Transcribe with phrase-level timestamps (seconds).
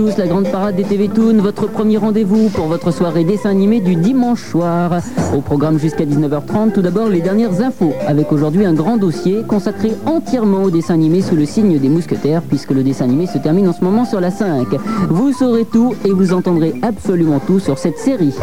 [0.00, 3.96] La grande parade des TV Toon, votre premier rendez-vous pour votre soirée dessin animé du
[3.96, 5.02] dimanche soir.
[5.36, 9.92] Au programme jusqu'à 19h30, tout d'abord les dernières infos, avec aujourd'hui un grand dossier consacré
[10.06, 13.68] entièrement au dessin animé sous le signe des mousquetaires, puisque le dessin animé se termine
[13.68, 14.68] en ce moment sur la 5.
[15.10, 18.34] Vous saurez tout et vous entendrez absolument tout sur cette série.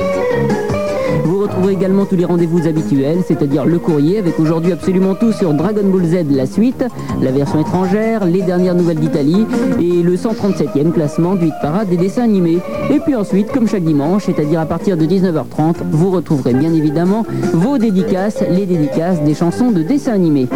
[1.48, 5.54] Vous retrouverez également tous les rendez-vous habituels, c'est-à-dire le courrier, avec aujourd'hui absolument tout sur
[5.54, 6.84] Dragon Ball Z, la suite,
[7.22, 9.46] la version étrangère, les dernières nouvelles d'Italie
[9.80, 12.60] et le 137e classement du hit parade des dessins animés.
[12.90, 17.26] Et puis ensuite, comme chaque dimanche, c'est-à-dire à partir de 19h30, vous retrouverez bien évidemment
[17.54, 20.48] vos dédicaces, les dédicaces des chansons de dessins animés.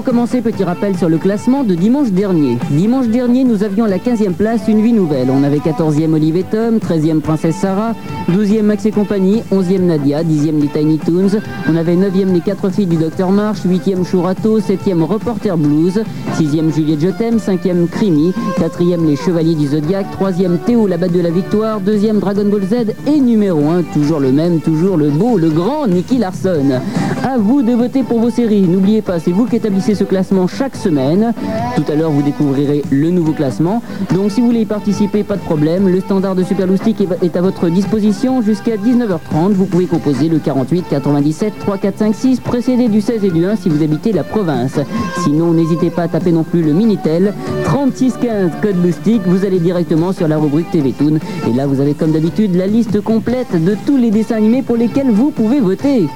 [0.00, 2.56] Pour commencer, petit rappel sur le classement de dimanche dernier.
[2.70, 5.28] Dimanche dernier, nous avions la 15e place une vie nouvelle.
[5.30, 7.92] On avait 14e Olive et Tom, 13e Princesse Sarah,
[8.30, 11.38] 12e Max et compagnie, 11e Nadia, 10e les Tiny Toons.
[11.68, 16.00] On avait 9e les 4 filles du Docteur March, 8e Chourato, 7e Reporter Blues,
[16.38, 21.20] 6e Juliette t'aime, 5e Crimi, 4e les Chevaliers du Zodiac, 3e Théo la batte de
[21.20, 25.36] la victoire, 2e Dragon Ball Z et numéro 1, toujours le même, toujours le beau,
[25.36, 26.80] le grand Nicky Larson.
[27.22, 28.62] À vous de voter pour vos séries.
[28.62, 31.32] N'oubliez pas, c'est vous qui établissez ce classement chaque semaine.
[31.76, 33.82] Tout à l'heure, vous découvrirez le nouveau classement.
[34.14, 35.88] Donc, si vous voulez y participer, pas de problème.
[35.88, 39.52] Le standard de Super Loustic est à votre disposition jusqu'à 19h30.
[39.52, 43.44] Vous pouvez composer le 48 97 3 4 5 6, précédé du 16 et du
[43.44, 44.78] 1 si vous habitez la province.
[45.22, 49.22] Sinon, n'hésitez pas à taper non plus le Minitel 3615 code Loustic.
[49.26, 51.18] Vous allez directement sur la rubrique TV Toon.
[51.48, 54.76] Et là, vous avez comme d'habitude la liste complète de tous les dessins animés pour
[54.76, 56.06] lesquels vous pouvez voter.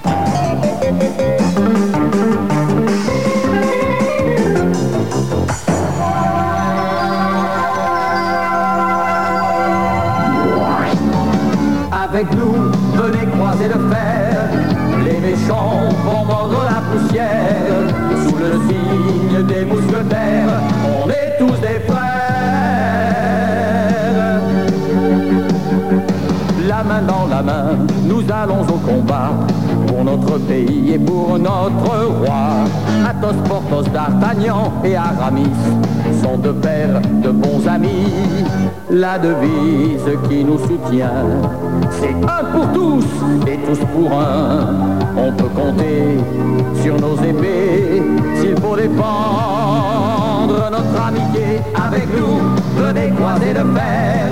[28.07, 29.31] Nous allons au combat.
[29.89, 32.65] Pour notre pays et pour notre roi.
[33.09, 35.51] Athos, Porthos, D'Artagnan et Aramis
[36.23, 38.13] sont deux pères de bons amis.
[38.91, 41.25] La devise qui nous soutient,
[41.91, 43.05] c'est un pour tous
[43.47, 44.69] et tous pour un.
[45.17, 46.19] On peut compter
[46.83, 48.03] sur nos épées
[48.37, 52.44] s'il faut défendre notre amitié avec nous.
[53.47, 54.31] Le fer,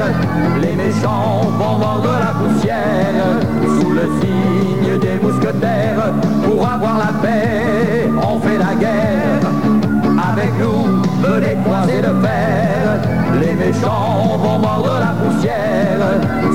[0.61, 3.39] les méchants vont mordre la poussière
[3.79, 6.13] sous le signe des mousquetaires.
[6.43, 9.41] Pour avoir la paix, on fait la guerre.
[10.31, 13.01] Avec nous, venez croiser le fer.
[13.41, 16.52] Les méchants vont mordre la poussière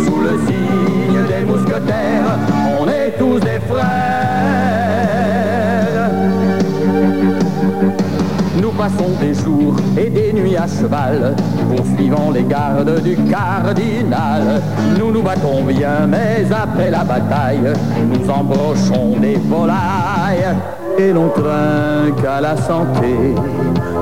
[8.87, 11.35] passons des jours et des nuits à cheval,
[11.75, 14.61] poursuivant les gardes du cardinal.
[14.97, 17.73] Nous nous battons bien, mais après la bataille,
[18.09, 20.55] nous embrochons des volailles.
[20.97, 23.35] Et l'on trinque à la santé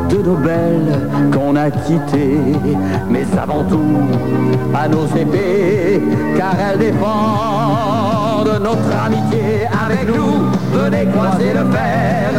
[0.09, 2.39] de nos belles qu'on a quittées,
[3.09, 3.97] mais avant tout
[4.73, 6.01] à nos épées,
[6.37, 10.49] car elles défendent notre amitié avec nous.
[10.73, 12.31] Venez croiser le fer,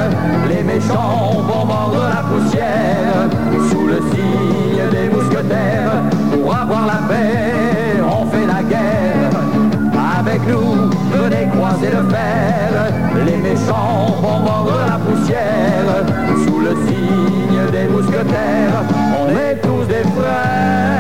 [0.49, 3.29] les méchants vont mordre la poussière
[3.71, 6.03] sous le signe des mousquetaires.
[6.33, 9.31] Pour avoir la paix, on fait la guerre.
[10.19, 12.93] Avec nous, venez croiser le fer,
[13.25, 16.05] les méchants vont mordre la poussière
[16.45, 18.85] sous le signe des mousquetaires.
[19.19, 20.97] On est tous des frères.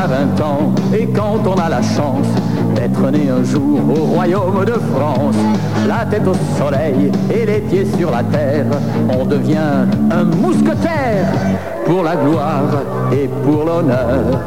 [0.00, 2.26] Quand on a 20 ans et quand on a la chance
[2.74, 5.36] d'être né un jour au royaume de France,
[5.86, 8.66] la tête au soleil et les pieds sur la terre,
[9.10, 11.26] on devient un mousquetaire
[11.84, 12.82] pour la gloire
[13.12, 14.40] et pour l'honneur.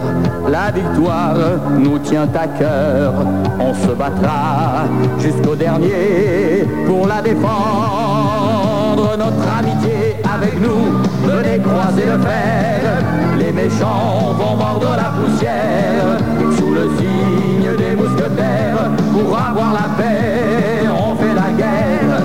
[0.50, 1.36] La victoire
[1.78, 3.14] nous tient à cœur,
[3.60, 4.86] on se battra
[5.20, 9.18] jusqu'au dernier pour la défendre.
[9.18, 10.03] Notre amitié
[10.44, 12.82] avec nous, venez croiser le fer.
[13.38, 16.18] Les méchants vont mordre la poussière
[16.58, 18.92] sous le signe des mousquetaires.
[19.14, 22.18] Pour avoir la paix, on fait la guerre.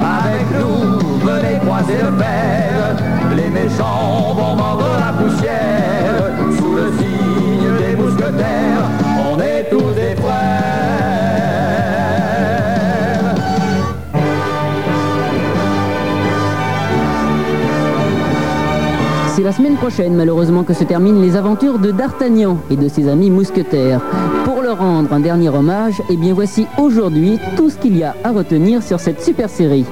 [0.00, 2.96] Avec nous, venez croiser le fer.
[3.34, 5.53] Les méchants vont mordre la poussière
[19.44, 23.28] la semaine prochaine, malheureusement, que se terminent les aventures de D'Artagnan et de ses amis
[23.28, 24.00] mousquetaires.
[24.44, 28.02] Pour le leur rendre un dernier hommage, eh bien voici aujourd'hui tout ce qu'il y
[28.02, 29.84] a à retenir sur cette super série.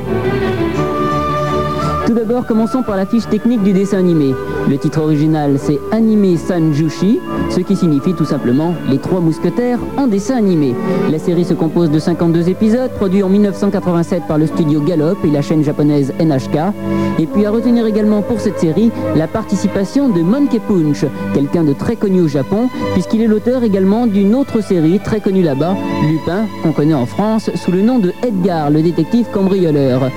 [2.06, 4.34] Tout d'abord, commençons par la fiche technique du dessin animé.
[4.68, 7.18] Le titre original, c'est Anime Sanjushi,
[7.50, 10.74] ce qui signifie tout simplement Les Trois Mousquetaires en dessin animé.
[11.10, 15.30] La série se compose de 52 épisodes, produits en 1987 par le studio Gallop et
[15.30, 16.72] la chaîne japonaise NHK.
[17.18, 21.04] Et puis à retenir également pour cette série la participation de Monkey Punch,
[21.34, 25.42] quelqu'un de très connu au Japon, puisqu'il est l'auteur également d'une autre série très connue
[25.42, 25.76] là-bas,
[26.08, 30.10] Lupin, qu'on connaît en France sous le nom de Edgar, le détective cambrioleur.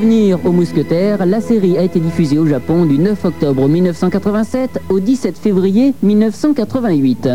[0.00, 4.98] Revenir aux mousquetaires, la série a été diffusée au Japon du 9 octobre 1987 au
[4.98, 7.28] 17 février 1988.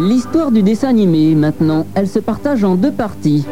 [0.00, 3.46] L'histoire du dessin animé, maintenant, elle se partage en deux parties.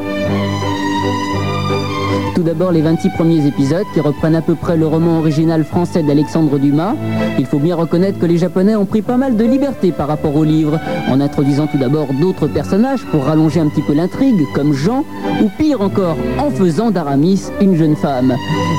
[2.34, 6.02] Tout d'abord les 26 premiers épisodes qui reprennent à peu près le roman original français
[6.02, 6.94] d'Alexandre Dumas.
[7.38, 10.34] Il faut bien reconnaître que les Japonais ont pris pas mal de liberté par rapport
[10.36, 10.78] au livre,
[11.08, 15.04] en introduisant tout d'abord d'autres personnages pour rallonger un petit peu l'intrigue, comme Jean,
[15.42, 18.34] ou pire encore, en faisant d'Aramis une jeune femme.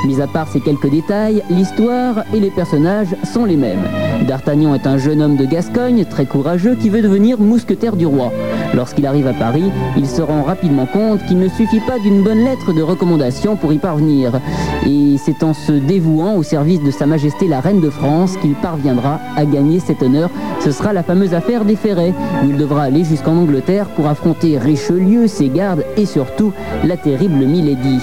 [0.07, 4.10] Mis à part ces quelques détails, l'histoire et les personnages sont les mêmes.
[4.27, 8.31] D'Artagnan est un jeune homme de Gascogne, très courageux, qui veut devenir mousquetaire du roi.
[8.73, 12.43] Lorsqu'il arrive à Paris, il se rend rapidement compte qu'il ne suffit pas d'une bonne
[12.43, 14.39] lettre de recommandation pour y parvenir.
[14.85, 18.53] Et c'est en se dévouant au service de Sa Majesté la Reine de France qu'il
[18.53, 20.29] parviendra à gagner cet honneur.
[20.59, 22.13] Ce sera la fameuse affaire des Ferrets,
[22.43, 26.53] où il devra aller jusqu'en Angleterre pour affronter Richelieu, ses gardes et surtout
[26.83, 27.99] la terrible Milady.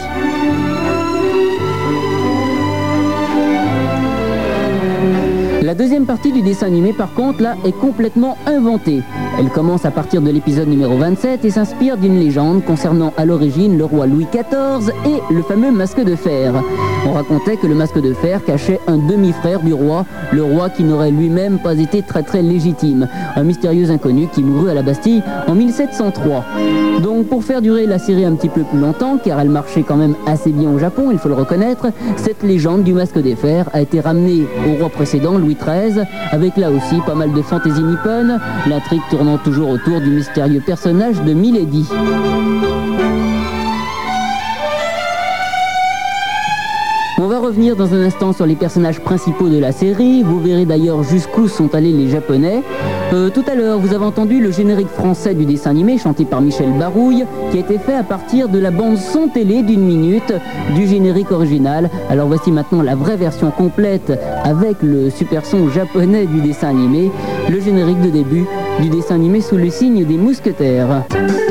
[5.68, 9.02] La deuxième partie du dessin animé, par contre, là, est complètement inventée.
[9.38, 13.76] Elle commence à partir de l'épisode numéro 27 et s'inspire d'une légende concernant à l'origine
[13.76, 16.54] le roi Louis XIV et le fameux masque de fer.
[17.06, 20.84] On racontait que le masque de fer cachait un demi-frère du roi, le roi qui
[20.84, 23.06] n'aurait lui-même pas été très très légitime,
[23.36, 26.44] un mystérieux inconnu qui mourut à la Bastille en 1703.
[27.02, 29.96] Donc pour faire durer la série un petit peu plus longtemps, car elle marchait quand
[29.96, 33.68] même assez bien au Japon, il faut le reconnaître, cette légende du masque de fer
[33.72, 37.82] a été ramenée au roi précédent, Louis 13, avec là aussi pas mal de fantaisie
[37.82, 41.86] nippone, l'intrigue tournant toujours autour du mystérieux personnage de Milady.
[47.20, 50.22] On va revenir dans un instant sur les personnages principaux de la série.
[50.22, 52.62] Vous verrez d'ailleurs jusqu'où sont allés les Japonais.
[53.12, 56.40] Euh, tout à l'heure, vous avez entendu le générique français du dessin animé chanté par
[56.40, 60.32] Michel Barouille, qui a été fait à partir de la bande son télé d'une minute
[60.76, 61.90] du générique original.
[62.08, 64.12] Alors voici maintenant la vraie version complète
[64.44, 67.10] avec le super son japonais du dessin animé,
[67.50, 68.46] le générique de début
[68.80, 71.47] du dessin animé sous le signe des mousquetaires.「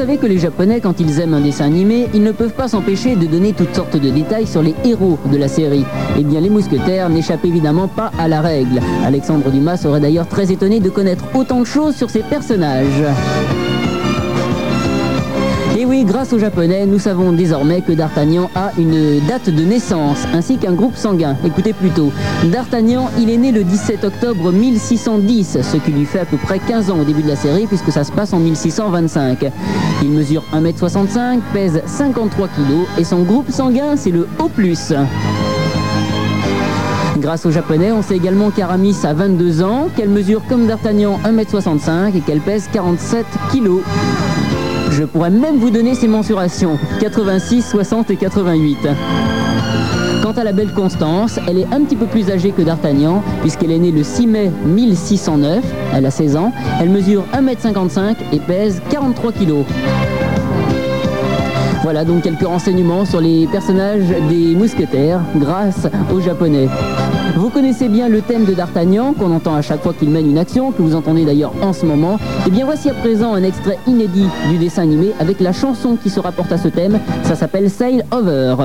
[0.00, 3.16] savez que les Japonais, quand ils aiment un dessin animé, ils ne peuvent pas s'empêcher
[3.16, 5.84] de donner toutes sortes de détails sur les héros de la série.
[6.18, 8.80] Eh bien, les mousquetaires n'échappent évidemment pas à la règle.
[9.04, 13.04] Alexandre Dumas serait d'ailleurs très étonné de connaître autant de choses sur ces personnages.
[15.90, 20.56] Oui, grâce aux Japonais, nous savons désormais que D'Artagnan a une date de naissance, ainsi
[20.56, 21.36] qu'un groupe sanguin.
[21.44, 22.12] Écoutez plutôt,
[22.44, 26.60] D'Artagnan, il est né le 17 octobre 1610, ce qui lui fait à peu près
[26.60, 29.50] 15 ans au début de la série, puisque ça se passe en 1625.
[30.04, 34.48] Il mesure 1m65, pèse 53 kg, et son groupe sanguin, c'est le O+.
[37.18, 42.16] Grâce aux Japonais, on sait également qu'Aramis a 22 ans, qu'elle mesure comme D'Artagnan 1m65
[42.16, 43.80] et qu'elle pèse 47 kg.
[45.00, 48.76] Je pourrais même vous donner ses mensurations, 86, 60 et 88.
[50.22, 53.70] Quant à la belle Constance, elle est un petit peu plus âgée que D'Artagnan, puisqu'elle
[53.70, 55.64] est née le 6 mai 1609,
[55.94, 56.52] elle a 16 ans,
[56.82, 59.64] elle mesure 1m55 et pèse 43 kg.
[61.82, 66.68] Voilà donc quelques renseignements sur les personnages des mousquetaires grâce aux Japonais.
[67.36, 70.38] Vous connaissez bien le thème de D'Artagnan qu'on entend à chaque fois qu'il mène une
[70.38, 72.16] action, que vous entendez d'ailleurs en ce moment.
[72.16, 75.96] Et eh bien voici à présent un extrait inédit du dessin animé avec la chanson
[75.96, 77.00] qui se rapporte à ce thème.
[77.22, 78.56] Ça s'appelle Sail Over.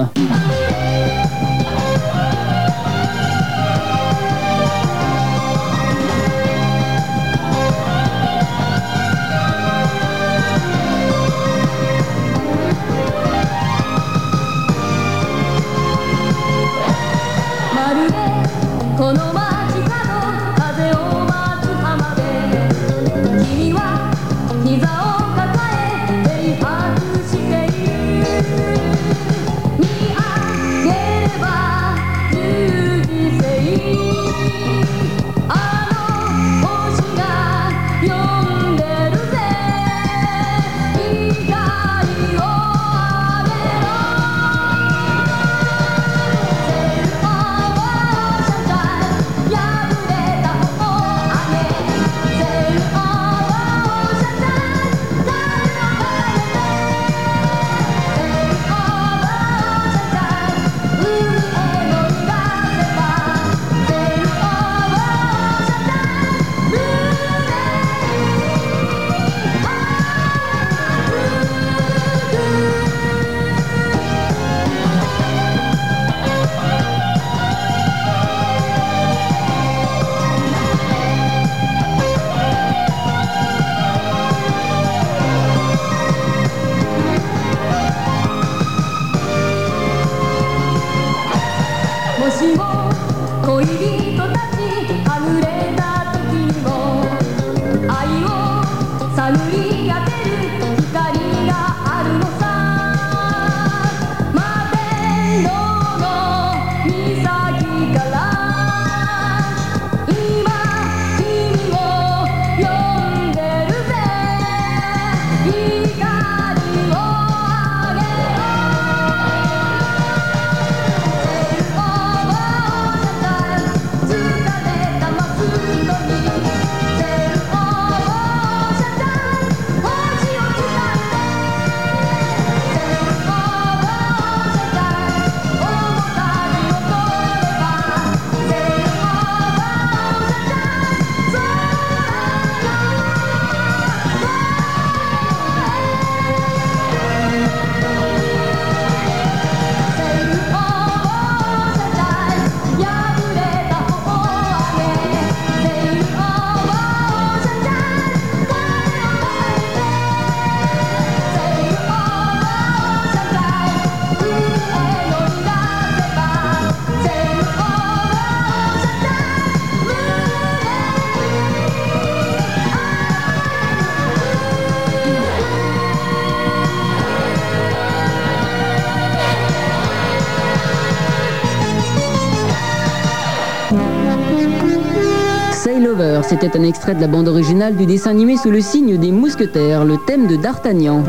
[186.27, 189.85] C'était un extrait de la bande originale du dessin animé sous le signe des mousquetaires,
[189.85, 191.03] le thème de D'Artagnan.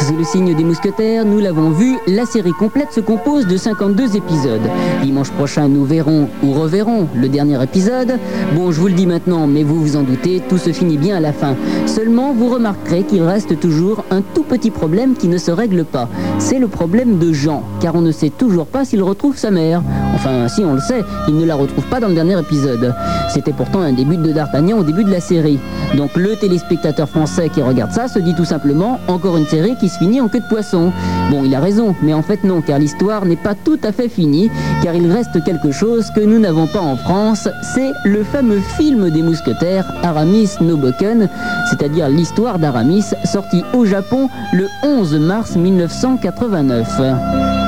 [0.00, 4.16] Sous le signe des mousquetaires, nous l'avons vu, la série complète se compose de 52
[4.16, 4.62] épisodes.
[5.02, 8.18] Dimanche prochain, nous verrons ou reverrons le dernier épisode.
[8.54, 11.16] Bon, je vous le dis maintenant, mais vous vous en doutez, tout se finit bien
[11.16, 11.56] à la fin.
[11.86, 16.08] Seulement, vous remarquerez qu'il reste toujours un tout petit problème qui ne se règle pas.
[16.38, 19.82] C'est le problème de Jean, car on ne sait toujours pas s'il retrouve sa mère.
[20.14, 22.94] Enfin, si on le sait, il ne la retrouve pas dans le dernier épisode.
[23.28, 25.58] C'était pourtant un début de D'Artagnan au début de la série.
[25.96, 29.88] Donc le téléspectateur français qui regarde ça se dit tout simplement encore une série qui
[29.88, 30.92] se finit en queue de poisson.
[31.30, 34.08] Bon, il a raison, mais en fait non, car l'histoire n'est pas tout à fait
[34.08, 34.50] finie,
[34.82, 39.10] car il reste quelque chose que nous n'avons pas en France, c'est le fameux film
[39.10, 41.28] des mousquetaires Aramis Noboken,
[41.70, 47.63] c'est-à-dire l'histoire d'Aramis, sorti au Japon le 11 mars 1989.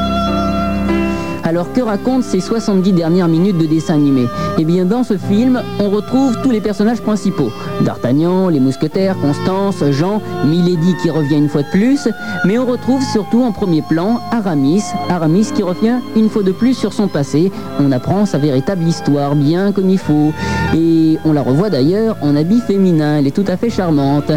[1.57, 4.27] Alors que racontent ces 70 dernières minutes de dessin animé
[4.59, 7.51] Eh bien dans ce film, on retrouve tous les personnages principaux.
[7.81, 12.11] D'Artagnan, les mousquetaires, Constance, Jean, Milady qui revient une fois de plus,
[12.45, 16.75] mais on retrouve surtout en premier plan Aramis, Aramis qui revient une fois de plus
[16.75, 17.51] sur son passé.
[17.81, 20.35] On apprend sa véritable histoire bien comme il faut.
[20.75, 24.31] Et on la revoit d'ailleurs en habit féminin, elle est tout à fait charmante.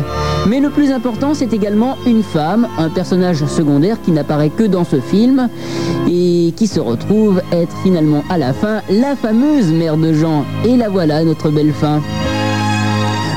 [0.47, 4.83] Mais le plus important, c'est également une femme, un personnage secondaire qui n'apparaît que dans
[4.83, 5.49] ce film
[6.07, 10.45] et qui se retrouve être finalement à la fin la fameuse mère de Jean.
[10.65, 12.01] Et la voilà, notre belle fin.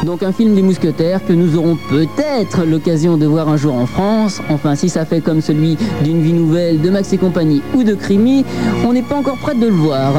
[0.04, 3.86] Donc un film des mousquetaires que nous aurons peut-être l'occasion de voir un jour en
[3.86, 4.40] France.
[4.48, 7.94] Enfin, si ça fait comme celui d'une vie nouvelle, de Max et compagnie ou de
[7.94, 8.44] Crimi,
[8.84, 10.12] on n'est pas encore prêt de le voir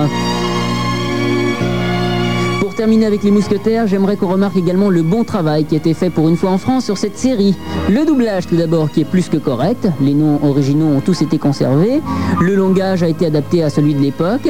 [2.74, 6.10] terminer avec les mousquetaires, j'aimerais qu'on remarque également le bon travail qui a été fait
[6.10, 7.56] pour une fois en France sur cette série.
[7.90, 11.38] Le doublage tout d'abord qui est plus que correct, les noms originaux ont tous été
[11.38, 12.02] conservés,
[12.42, 14.48] le langage a été adapté à celui de l'époque,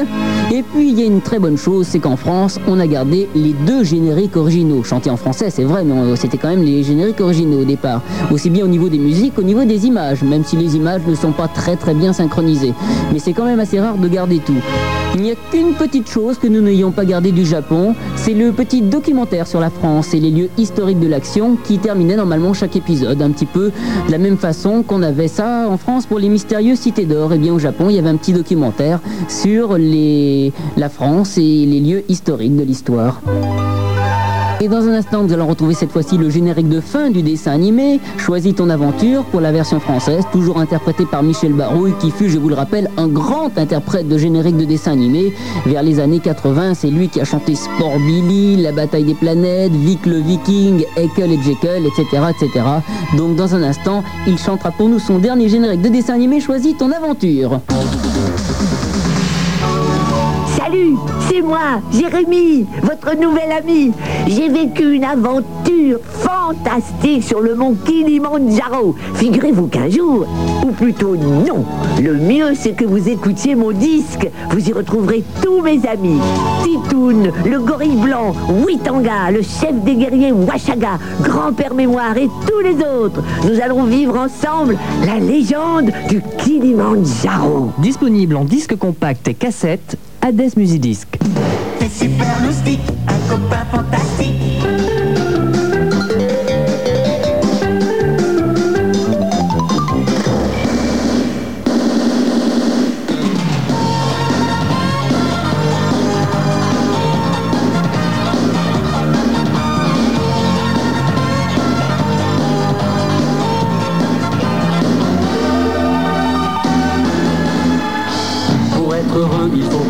[0.52, 3.28] et puis il y a une très bonne chose, c'est qu'en France, on a gardé
[3.36, 7.22] les deux génériques originaux, chantés en français c'est vrai, mais c'était quand même les génériques
[7.22, 10.56] originaux au départ, aussi bien au niveau des musiques qu'au niveau des images, même si
[10.56, 12.74] les images ne sont pas très très bien synchronisées.
[13.12, 14.62] Mais c'est quand même assez rare de garder tout.
[15.16, 18.52] Il n'y a qu'une petite chose que nous n'ayons pas gardé du Japon, c'est le
[18.52, 22.76] petit documentaire sur la France et les lieux historiques de l'action qui terminait normalement chaque
[22.76, 23.72] épisode, un petit peu
[24.08, 27.34] de la même façon qu'on avait ça en France pour les mystérieuses cités d'or.
[27.34, 31.66] Et eh bien au Japon, il y avait un petit documentaire sur la France et
[31.66, 33.22] les lieux historiques de l'histoire.
[34.64, 37.52] Et dans un instant, nous allons retrouver cette fois-ci le générique de fin du dessin
[37.52, 42.30] animé, Choisis ton aventure pour la version française, toujours interprété par Michel Barouille, qui fut,
[42.30, 45.34] je vous le rappelle, un grand interprète de générique de dessin animé.
[45.66, 49.74] Vers les années 80, c'est lui qui a chanté Sport Billy, La bataille des planètes,
[49.74, 52.66] Vic le Viking, Ekel et Jekyll, etc., etc.
[53.18, 56.78] Donc dans un instant, il chantera pour nous son dernier générique de dessin animé, Choisis
[56.78, 57.60] ton aventure.
[60.64, 60.96] Salut,
[61.30, 63.92] c'est moi, Jérémy, votre nouvel ami.
[64.28, 68.96] J'ai vécu une aventure fantastique sur le mont Kilimanjaro.
[69.16, 70.26] Figurez-vous qu'un jour,
[70.66, 71.66] ou plutôt non,
[72.02, 74.30] le mieux c'est que vous écoutiez mon disque.
[74.52, 76.22] Vous y retrouverez tous mes amis.
[76.64, 78.34] Titoun, le gorille blanc,
[78.66, 83.22] Witanga, le chef des guerriers Washaga, grand-père mémoire et tous les autres.
[83.44, 87.72] Nous allons vivre ensemble la légende du Kilimanjaro.
[87.80, 91.20] Disponible en disque compact et cassette Hades Musidisc.
[91.80, 95.03] C'est super loustique, un copain fantastique.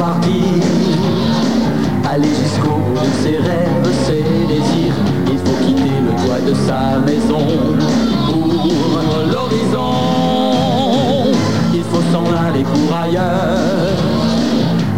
[0.04, 0.64] partir.
[2.12, 4.98] Aller jusqu'au bout de ses rêves, ses désirs.
[5.32, 7.46] Il faut quitter le toit de sa maison
[8.28, 8.48] pour
[9.32, 9.92] l'horizon.
[11.74, 13.98] Il faut s'en aller pour ailleurs.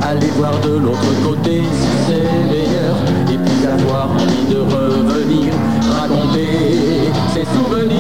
[0.02, 2.96] Aller voir de l'autre côté si c'est meilleur.
[3.34, 5.54] Et puis avoir envie de revenir,
[6.00, 6.54] raconter
[7.34, 7.96] ses souvenirs.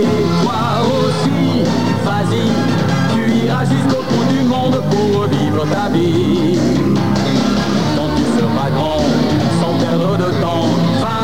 [0.00, 0.62] Et toi
[0.98, 1.62] aussi,
[2.04, 2.85] vas-y
[5.70, 6.58] ta vie.
[7.96, 9.02] Quand tu seras grand,
[9.60, 10.68] sans perdre de temps,
[11.00, 11.20] va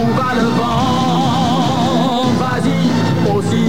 [0.00, 2.24] où va le vent.
[2.40, 3.64] Vas-y aussi,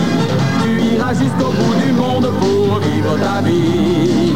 [0.64, 4.34] tu iras jusqu'au bout du monde pour vivre ta vie.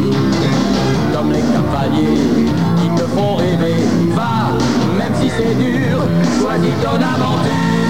[1.12, 4.52] Comme les cavaliers qui te font rêver, va,
[4.98, 6.02] même si c'est dur,
[6.38, 7.85] choisis ton aventure.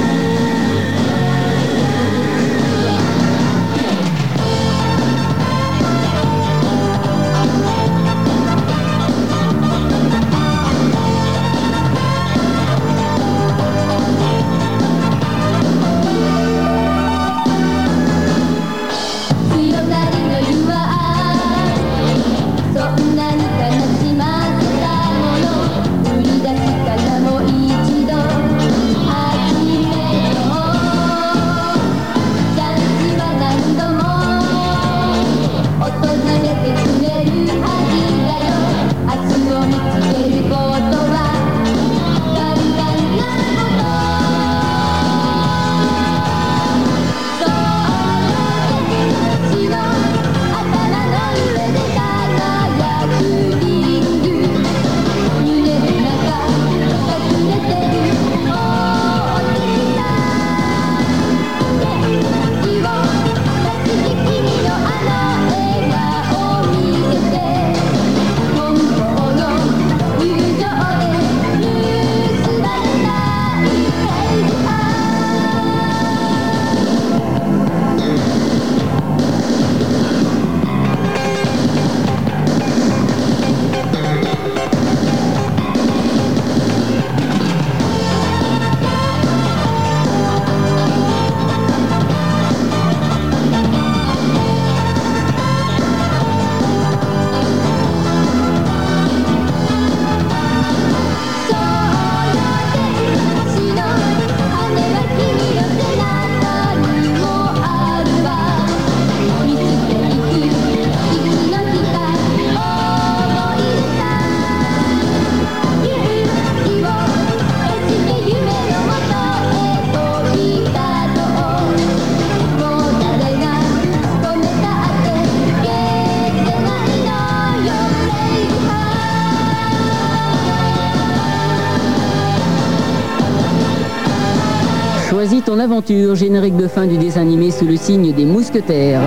[135.77, 139.03] Aventure, générique de fin du dessin sous le signe des mousquetaires.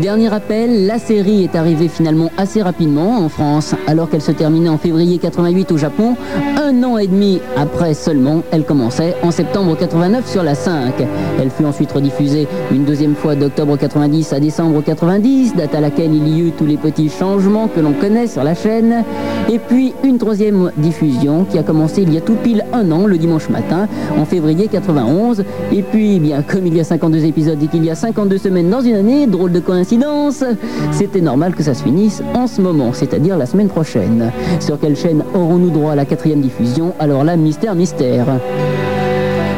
[0.00, 4.68] Dernier rappel, la série est arrivée finalement assez rapidement en France, alors qu'elle se terminait
[4.68, 6.16] en février 88 au Japon.
[6.62, 10.92] Un an et demi après seulement, elle commençait en septembre 89 sur la 5.
[11.40, 16.14] Elle fut ensuite rediffusée une deuxième fois d'octobre 90 à décembre 90, date à laquelle
[16.14, 19.02] il y eut tous les petits changements que l'on connaît sur la chaîne.
[19.50, 23.06] Et puis une troisième diffusion qui a commencé il y a tout pile un an,
[23.06, 25.42] le dimanche matin, en février 91.
[25.72, 28.68] Et puis, bien, comme il y a 52 épisodes et qu'il y a 52 semaines
[28.68, 29.85] dans une année, drôle de coïncidence,
[30.90, 34.32] c'était normal que ça se finisse en ce moment, c'est-à-dire la semaine prochaine.
[34.60, 36.92] Sur quelle chaîne aurons-nous droit à la quatrième diffusion?
[36.98, 38.26] Alors là, mystère, mystère.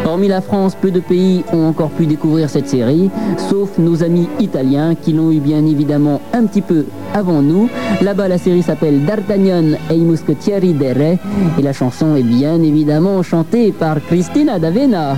[0.05, 3.11] Hormis la France, peu de pays ont encore pu découvrir cette série,
[3.51, 7.69] sauf nos amis italiens qui l'ont eu bien évidemment un petit peu avant nous.
[8.01, 12.63] Là-bas, la série s'appelle D'Artagnan e i Muscetieri del Re et la chanson est bien
[12.63, 15.17] évidemment chantée par Cristina D'Avena.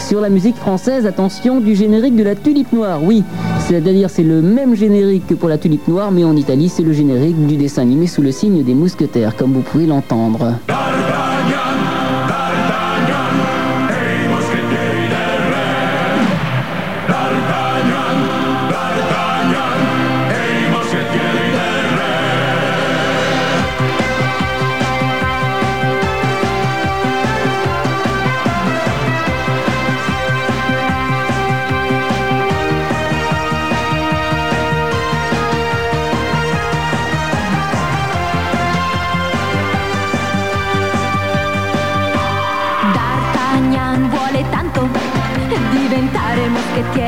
[0.00, 3.24] Sur la musique française, attention du générique de la Tulipe Noire, oui,
[3.68, 6.92] c'est-à-dire c'est le même générique que pour la Tulipe Noire, mais en Italie c'est le
[6.92, 10.54] générique du dessin animé sous le signe des mousquetaires, comme vous pouvez l'entendre.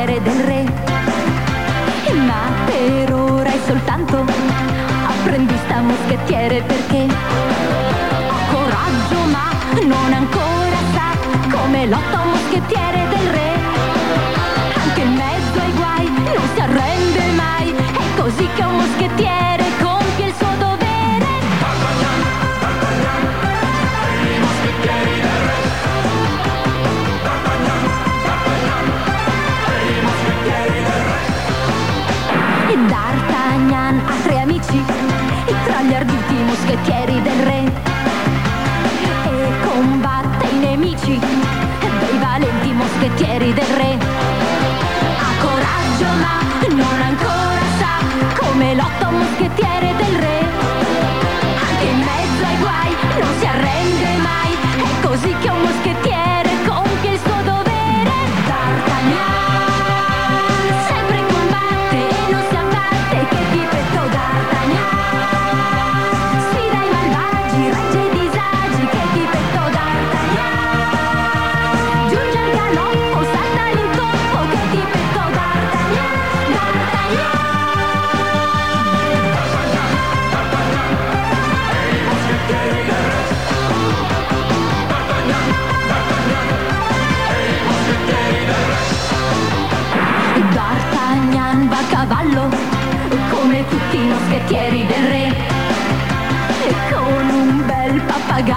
[0.06, 0.62] Moschettiere del re,
[2.24, 4.24] ma per ora è soltanto
[5.06, 9.50] apprendista moschettiere perché ha coraggio ma
[9.84, 11.16] non ancora sa
[11.50, 13.50] come lotta un moschettiere del re.
[14.74, 19.65] Anche in mezzo ai guai non si arrende mai, è così che un moschettiere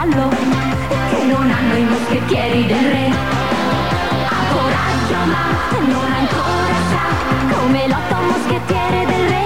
[0.10, 0.30] pappagallo
[1.10, 3.10] che non hanno i moschettieri del re.
[4.28, 5.46] Ha coraggio ma
[5.88, 9.46] non ancora sa come lotta un moschettiere del re.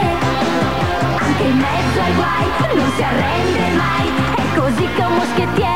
[1.17, 5.72] Anche in mezzo ai guai non si arrende mai, è così che un moschettiere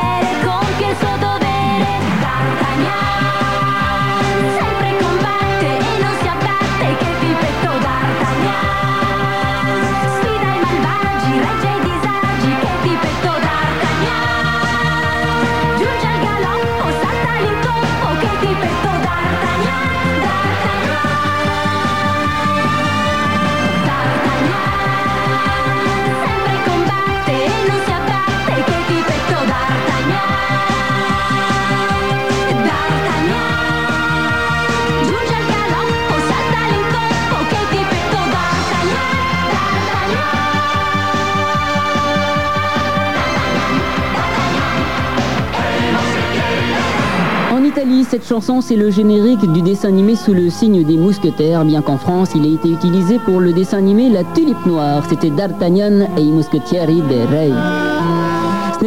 [48.10, 51.96] Cette chanson, c'est le générique du dessin animé sous le signe des mousquetaires, bien qu'en
[51.96, 55.04] France, il ait été utilisé pour le dessin animé La Tulipe Noire.
[55.08, 57.87] C'était D'Artagnan et i Moschettieri del Re.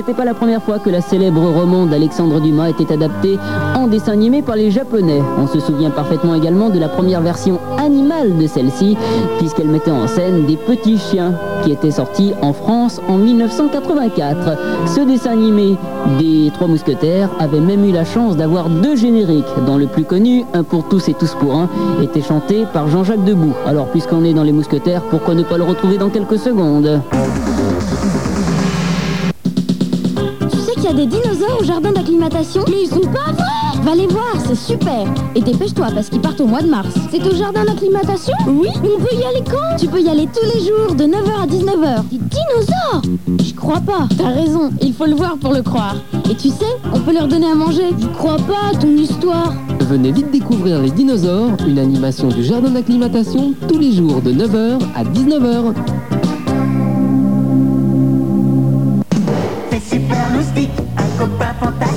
[0.02, 3.38] N'était pas la première fois que la célèbre roman d'Alexandre Dumas était adaptée
[3.76, 5.22] en dessin animé par les Japonais.
[5.38, 8.98] On se souvient parfaitement également de la première version animale de celle-ci,
[9.38, 14.58] puisqu'elle mettait en scène des petits chiens qui étaient sortis en France en 1984.
[14.88, 15.78] Ce dessin animé
[16.18, 20.46] des Trois Mousquetaires avait même eu la chance d'avoir deux génériques, dont le plus connu,
[20.56, 21.70] Un pour tous et tous pour un,
[22.02, 23.54] était chanté par Jean-Jacques Debout.
[23.68, 27.02] Alors puisqu'on est dans les Mousquetaires, pourquoi ne pas le retrouver dans quelques secondes?
[30.82, 34.08] Qu'il y a des dinosaures au jardin d'acclimatation Mais ils sont pas vrais Va les
[34.08, 36.90] voir, c'est super Et dépêche-toi parce qu'ils partent au mois de mars.
[37.12, 40.28] C'est au jardin d'acclimatation Oui, mais on peut y aller quand Tu peux y aller
[40.28, 42.04] tous les jours, de 9h à 19h.
[42.12, 43.02] Des dinosaures
[43.44, 44.08] Je crois pas.
[44.18, 45.96] T'as raison, il faut le voir pour le croire.
[46.30, 47.90] Et tu sais, on peut leur donner à manger.
[48.00, 49.54] Je crois pas à ton histoire.
[49.80, 54.80] Venez vite découvrir les dinosaures, une animation du jardin d'acclimatation tous les jours de 9h
[54.96, 55.74] à 19h.
[61.60, 61.91] Un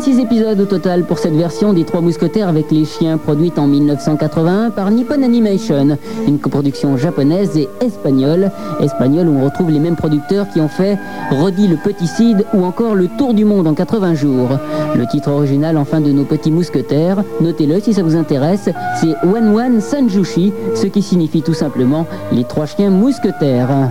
[0.00, 3.66] 26 épisodes au total pour cette version des Trois Mousquetaires avec les chiens produite en
[3.66, 8.50] 1981 par Nippon Animation, une coproduction japonaise et espagnole.
[8.80, 10.96] Espagnole où on retrouve les mêmes producteurs qui ont fait
[11.30, 14.48] Roddy le Petit Cid ou encore Le Tour du Monde en 80 jours.
[14.96, 18.70] Le titre original enfin de nos petits mousquetaires, notez-le si ça vous intéresse,
[19.02, 23.90] c'est Wan Wan Sanjushi, ce qui signifie tout simplement les trois chiens mousquetaires.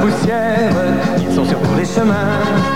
[0.00, 0.72] Poussière,
[1.18, 2.69] ils sont sur tous les chemins.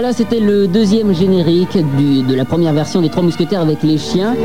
[0.00, 4.36] voilà c'était le deuxième générique de la première version des Trois Mousquetaires avec les chiens.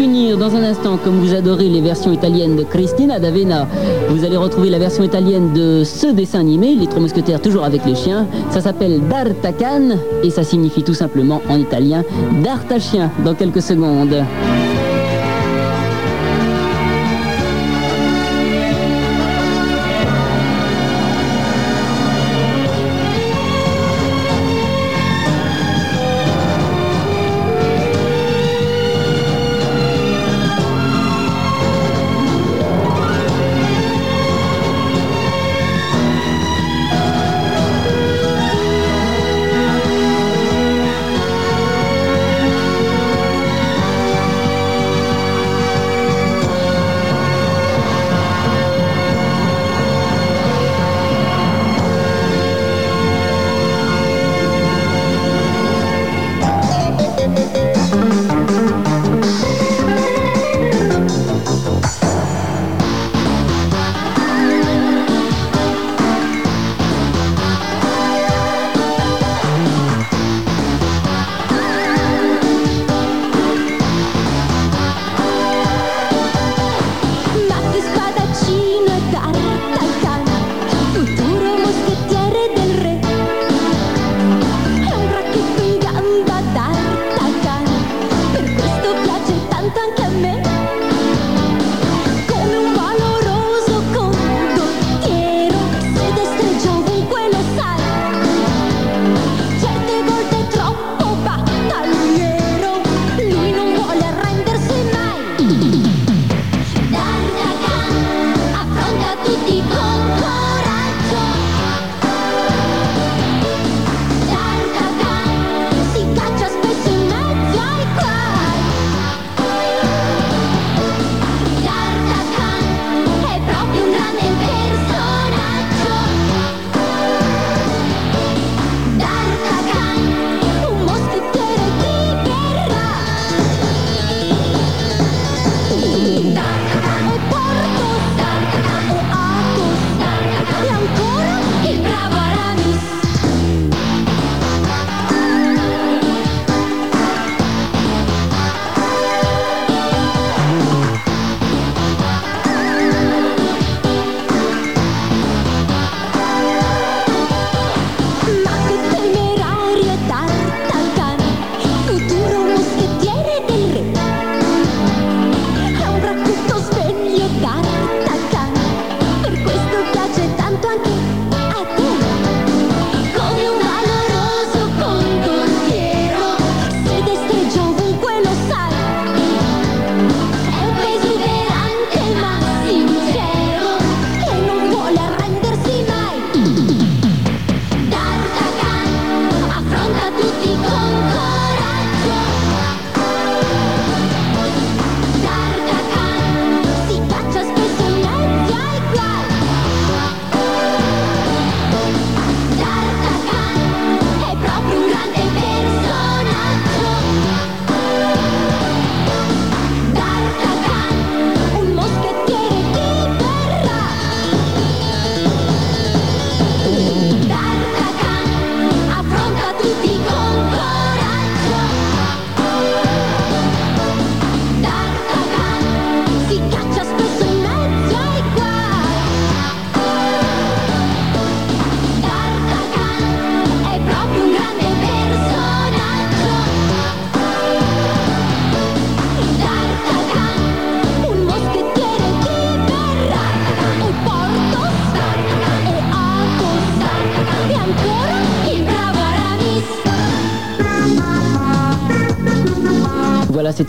[0.00, 3.68] Dans un instant, comme vous adorez les versions italiennes de Cristina d'Avena,
[4.08, 7.84] vous allez retrouver la version italienne de ce dessin animé, les Trois Mousquetaires toujours avec
[7.84, 8.26] les chiens.
[8.48, 12.02] Ça s'appelle D'Artacan et ça signifie tout simplement en italien
[12.42, 14.24] D'Artachien dans quelques secondes.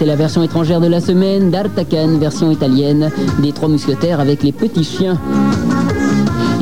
[0.02, 4.52] C'était la version étrangère de la semaine d'Artacan, version italienne des Trois Mousquetaires avec les
[4.52, 5.20] petits chiens.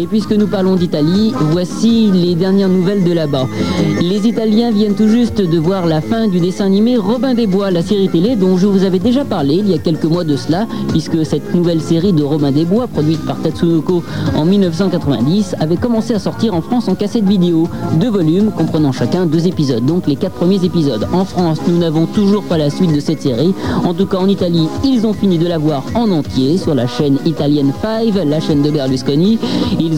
[0.09, 3.47] Puisque nous parlons d'Italie, voici les dernières nouvelles de là-bas.
[4.01, 7.69] Les Italiens viennent tout juste de voir la fin du dessin animé Robin des Bois,
[7.69, 10.35] la série télé dont je vous avais déjà parlé il y a quelques mois de
[10.35, 14.03] cela, puisque cette nouvelle série de Robin des Bois, produite par Tatsunoko
[14.35, 17.67] en 1990, avait commencé à sortir en France en cassette vidéo,
[17.99, 21.07] deux volumes comprenant chacun deux épisodes, donc les quatre premiers épisodes.
[21.13, 23.53] En France, nous n'avons toujours pas la suite de cette série.
[23.85, 26.87] En tout cas, en Italie, ils ont fini de la voir en entier sur la
[26.87, 29.37] chaîne italienne 5, la chaîne de Berlusconi.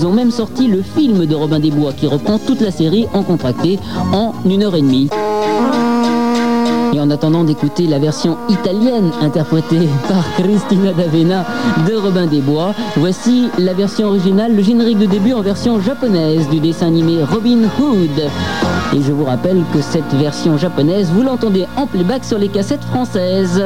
[0.01, 3.05] Ils ont même sorti le film de Robin des Bois qui reprend toute la série
[3.13, 3.77] en contracté
[4.11, 5.09] en une heure et demie.
[6.91, 11.45] Et en attendant d'écouter la version italienne interprétée par Christina D'Avena
[11.87, 16.49] de Robin des Bois, voici la version originale, le générique de début en version japonaise
[16.49, 18.23] du dessin animé Robin Hood.
[18.95, 22.83] Et je vous rappelle que cette version japonaise, vous l'entendez en playback sur les cassettes
[22.85, 23.63] françaises.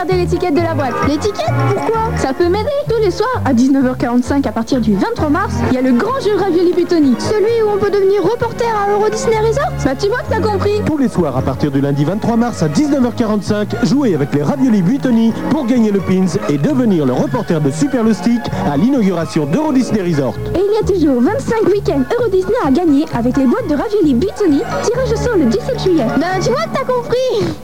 [0.00, 0.94] Gardé l'étiquette de la boîte.
[1.08, 2.16] L'étiquette Pourquoi?
[2.16, 5.78] Ça peut m'aider Tous les soirs, à 19h45 à partir du 23 mars, il y
[5.78, 7.14] a le grand jeu Ravioli Butoni.
[7.18, 9.70] Celui où on peut devenir reporter à Euro Disney Resort?
[9.84, 12.62] Bah tu vois que t'as compris Tous les soirs à partir du lundi 23 mars
[12.62, 17.60] à 19h45, jouez avec les raviolis Buitoni pour gagner le pins et devenir le reporter
[17.60, 18.40] de Super Stick
[18.72, 20.34] à l'inauguration d'Euro Disney Resort.
[20.54, 23.74] Et il y a toujours 25 week-ends Euro Disney à gagner avec les boîtes de
[23.74, 24.62] Ravioli Butoni.
[24.82, 26.06] Tirage au sort le 17 juillet.
[26.18, 27.54] Bah tu vois que t'as compris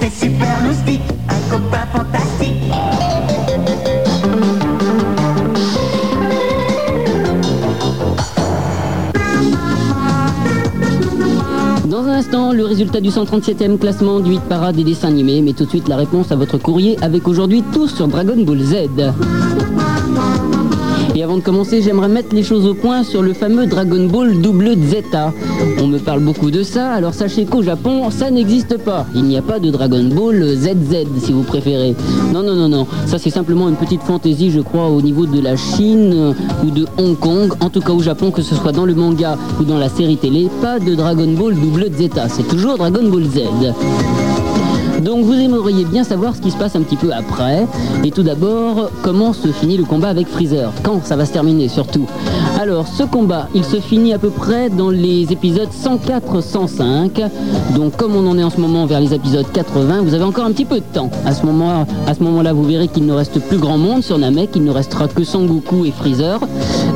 [0.00, 1.21] C'est super loustique, un
[11.86, 15.52] Dans un instant, le résultat du 137e classement du 8 parade des dessins animés, mais
[15.52, 18.74] tout de suite la réponse à votre courrier avec aujourd'hui tous sur Dragon Ball Z.
[21.22, 24.40] Et avant de commencer, j'aimerais mettre les choses au point sur le fameux Dragon Ball
[24.40, 25.32] double Zeta.
[25.80, 29.06] On me parle beaucoup de ça, alors sachez qu'au Japon, ça n'existe pas.
[29.14, 31.94] Il n'y a pas de Dragon Ball ZZ, si vous préférez.
[32.34, 32.88] Non, non, non, non.
[33.06, 36.32] Ça, c'est simplement une petite fantaisie, je crois, au niveau de la Chine euh,
[36.64, 37.52] ou de Hong Kong.
[37.60, 40.16] En tout cas, au Japon, que ce soit dans le manga ou dans la série
[40.16, 42.28] télé, pas de Dragon Ball double Zeta.
[42.28, 43.42] C'est toujours Dragon Ball Z.
[45.02, 47.66] Donc vous aimeriez bien savoir ce qui se passe un petit peu après.
[48.04, 50.72] Et tout d'abord, comment se finit le combat avec Freezer?
[50.82, 52.06] Quand ça va se terminer surtout?
[52.60, 57.28] Alors ce combat, il se finit à peu près dans les épisodes 104-105.
[57.74, 60.44] Donc comme on en est en ce moment vers les épisodes 80, vous avez encore
[60.44, 61.10] un petit peu de temps.
[61.26, 64.70] À ce moment-là, vous verrez qu'il ne reste plus grand monde sur Namek, il ne
[64.70, 66.38] restera que Sangoku et Freezer.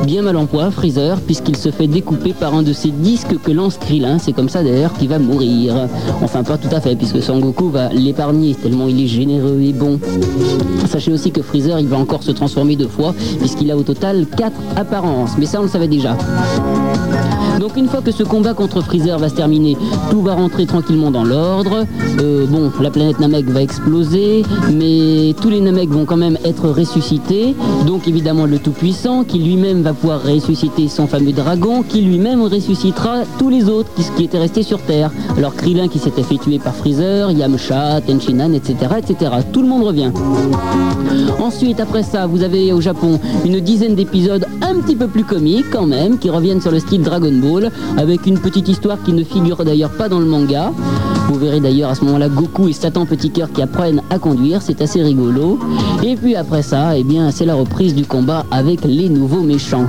[0.05, 3.51] Bien mal en point, Freezer, puisqu'il se fait découper par un de ces disques que
[3.51, 4.17] lance Krillin.
[4.19, 5.73] C'est comme ça d'ailleurs qu'il va mourir.
[6.23, 9.99] Enfin pas tout à fait, puisque Sangoku va l'épargner tellement il est généreux et bon.
[10.87, 14.25] Sachez aussi que Freezer, il va encore se transformer deux fois, puisqu'il a au total
[14.37, 15.31] quatre apparences.
[15.37, 16.15] Mais ça, on le savait déjà.
[17.59, 19.77] Donc une fois que ce combat contre Freezer va se terminer,
[20.09, 21.85] tout va rentrer tranquillement dans l'ordre.
[22.21, 26.69] Euh, bon, la planète Namek va exploser, mais tous les Namek vont quand même être
[26.69, 27.55] ressuscités.
[27.85, 33.23] Donc évidemment le Tout-Puissant, qui lui-même va pouvoir ressusciter son fameux dragon, qui lui-même ressuscitera
[33.39, 35.11] tous les autres qui, étaient restés sur Terre.
[35.37, 39.31] Alors Krillin qui s'était fait tuer par Freezer, Yamcha, Tenchinan, etc., etc.
[39.51, 40.11] Tout le monde revient.
[41.39, 45.69] Ensuite, après ça, vous avez au Japon une dizaine d'épisodes un petit peu plus comiques
[45.71, 47.46] quand même, qui reviennent sur le style Dragon Ball,
[47.97, 50.71] avec une petite histoire qui ne figure d'ailleurs pas dans le manga.
[51.27, 54.61] Vous verrez d'ailleurs à ce moment-là Goku et Satan Petit Cœur qui apprennent à conduire,
[54.61, 55.59] c'est assez rigolo.
[56.03, 59.87] Et puis après ça, eh bien, c'est la reprise du combat avec les nouveaux méchants.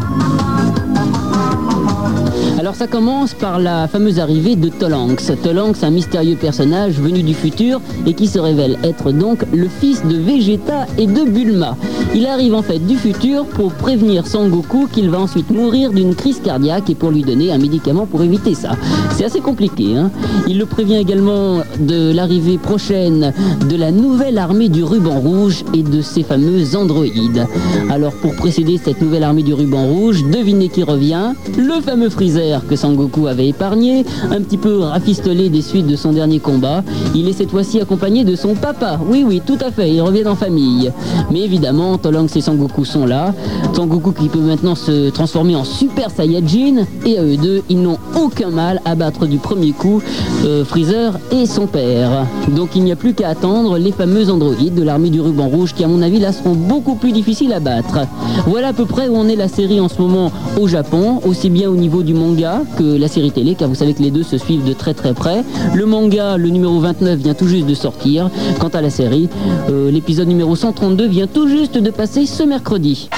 [2.68, 5.32] Alors ça commence par la fameuse arrivée de Tolanx.
[5.42, 10.04] Tolanx, un mystérieux personnage venu du futur et qui se révèle être donc le fils
[10.04, 11.78] de Vegeta et de Bulma.
[12.14, 16.40] Il arrive en fait du futur pour prévenir Sangoku qu'il va ensuite mourir d'une crise
[16.44, 18.72] cardiaque et pour lui donner un médicament pour éviter ça.
[19.16, 19.96] C'est assez compliqué.
[19.96, 20.10] Hein
[20.46, 23.32] Il le prévient également de l'arrivée prochaine
[23.66, 27.46] de la nouvelle armée du ruban rouge et de ses fameux androïdes.
[27.88, 31.32] Alors pour précéder cette nouvelle armée du ruban rouge, devinez qui revient?
[31.56, 36.12] Le fameux Freezer que Sangoku avait épargné, un petit peu rafistolé des suites de son
[36.12, 36.82] dernier combat.
[37.14, 38.98] Il est cette fois-ci accompagné de son papa.
[39.08, 40.92] Oui, oui, tout à fait, ils reviennent en famille.
[41.30, 43.34] Mais évidemment, Tolangs et Sangoku sont là.
[43.74, 46.84] Sangoku qui peut maintenant se transformer en Super Saiyajin.
[47.04, 50.02] Et à eux deux, ils n'ont aucun mal à battre du premier coup
[50.44, 52.26] euh, Freezer et son père.
[52.54, 55.74] Donc il n'y a plus qu'à attendre les fameux androïdes de l'armée du ruban rouge
[55.74, 58.00] qui, à mon avis, là seront beaucoup plus difficiles à battre.
[58.46, 61.50] Voilà à peu près où en est la série en ce moment au Japon, aussi
[61.50, 64.22] bien au niveau du manga que la série télé, car vous savez que les deux
[64.22, 65.44] se suivent de très très près.
[65.74, 68.30] Le manga, le numéro 29, vient tout juste de sortir.
[68.60, 69.28] Quant à la série,
[69.70, 73.08] euh, l'épisode numéro 132 vient tout juste de passer ce mercredi.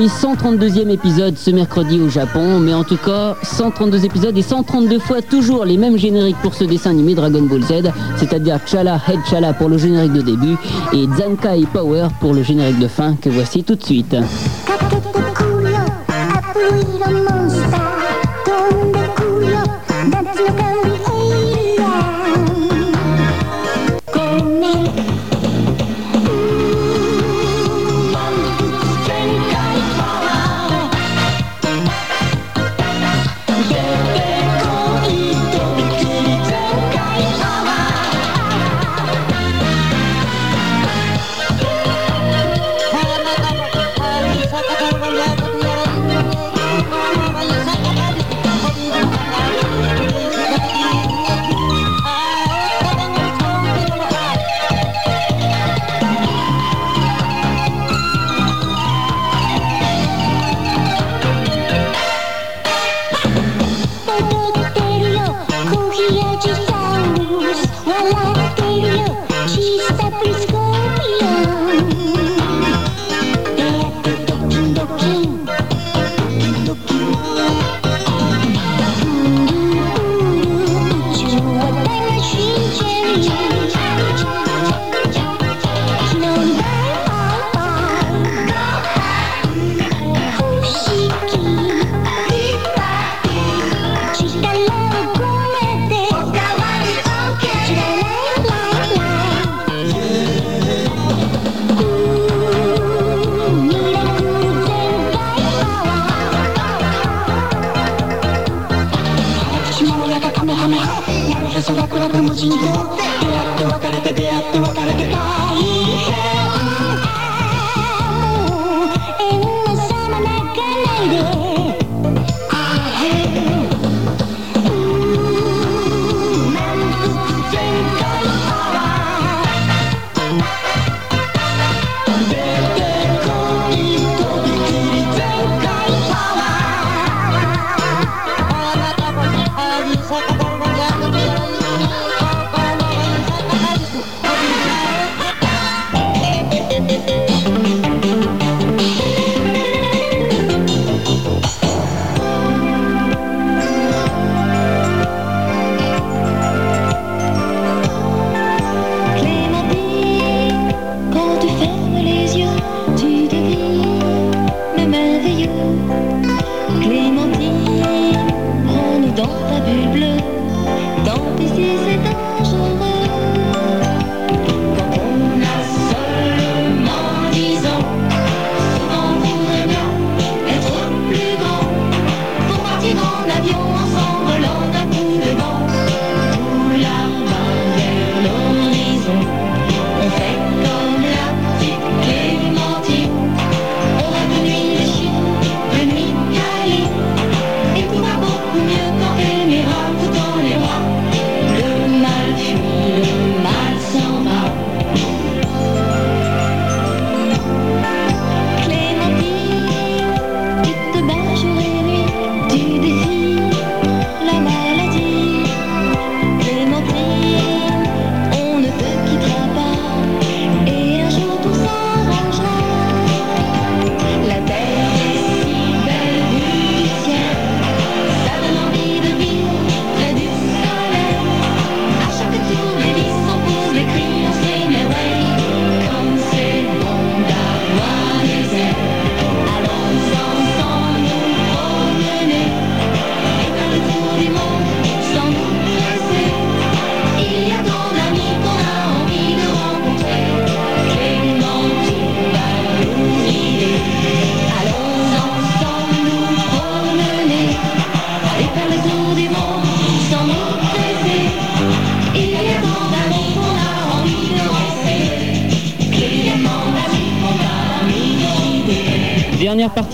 [0.00, 4.98] Oui, 132e épisode ce mercredi au Japon, mais en tout cas, 132 épisodes et 132
[4.98, 9.20] fois toujours les mêmes génériques pour ce dessin animé Dragon Ball Z, c'est-à-dire Chala Head
[9.28, 10.56] Chala pour le générique de début
[10.94, 14.16] et Zankai Power pour le générique de fin que voici tout de suite.「